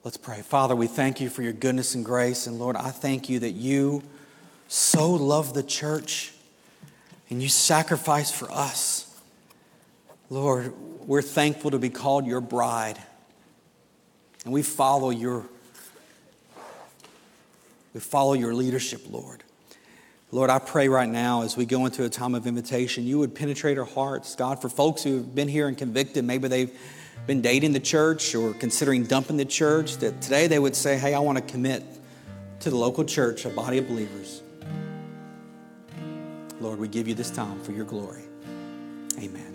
Let's 0.02 0.16
pray. 0.16 0.42
Father, 0.42 0.76
we 0.76 0.86
thank 0.86 1.20
you 1.20 1.30
for 1.30 1.42
your 1.42 1.52
goodness 1.52 1.94
and 1.94 2.04
grace. 2.04 2.46
And 2.46 2.58
Lord, 2.58 2.76
I 2.76 2.90
thank 2.90 3.30
you 3.30 3.38
that 3.38 3.52
you 3.52 4.02
so 4.68 5.12
love 5.12 5.54
the 5.54 5.62
church 5.62 6.32
and 7.30 7.42
you 7.42 7.48
sacrifice 7.48 8.30
for 8.30 8.50
us. 8.50 9.10
Lord, 10.28 10.74
we're 11.06 11.22
thankful 11.22 11.70
to 11.70 11.78
be 11.78 11.88
called 11.88 12.26
your 12.26 12.40
bride. 12.40 12.98
And 14.44 14.52
we 14.52 14.62
follow 14.62 15.10
your 15.10 15.46
we 17.94 18.00
follow 18.00 18.32
your 18.32 18.52
leadership, 18.54 19.02
Lord. 19.08 19.44
Lord, 20.34 20.50
I 20.50 20.58
pray 20.58 20.88
right 20.88 21.08
now 21.08 21.42
as 21.42 21.56
we 21.56 21.64
go 21.64 21.86
into 21.86 22.02
a 22.02 22.08
time 22.08 22.34
of 22.34 22.48
invitation, 22.48 23.04
you 23.04 23.20
would 23.20 23.36
penetrate 23.36 23.78
our 23.78 23.84
hearts. 23.84 24.34
God, 24.34 24.60
for 24.60 24.68
folks 24.68 25.04
who 25.04 25.18
have 25.18 25.32
been 25.32 25.46
here 25.46 25.68
and 25.68 25.78
convicted, 25.78 26.24
maybe 26.24 26.48
they've 26.48 26.76
been 27.28 27.40
dating 27.40 27.72
the 27.72 27.78
church 27.78 28.34
or 28.34 28.52
considering 28.52 29.04
dumping 29.04 29.36
the 29.36 29.44
church, 29.44 29.98
that 29.98 30.20
today 30.20 30.48
they 30.48 30.58
would 30.58 30.74
say, 30.74 30.98
Hey, 30.98 31.14
I 31.14 31.20
want 31.20 31.38
to 31.38 31.44
commit 31.44 31.84
to 32.58 32.70
the 32.70 32.74
local 32.74 33.04
church, 33.04 33.44
a 33.44 33.48
body 33.48 33.78
of 33.78 33.86
believers. 33.86 34.42
Lord, 36.58 36.80
we 36.80 36.88
give 36.88 37.06
you 37.06 37.14
this 37.14 37.30
time 37.30 37.60
for 37.60 37.70
your 37.70 37.84
glory. 37.84 38.24
Amen. 39.18 39.54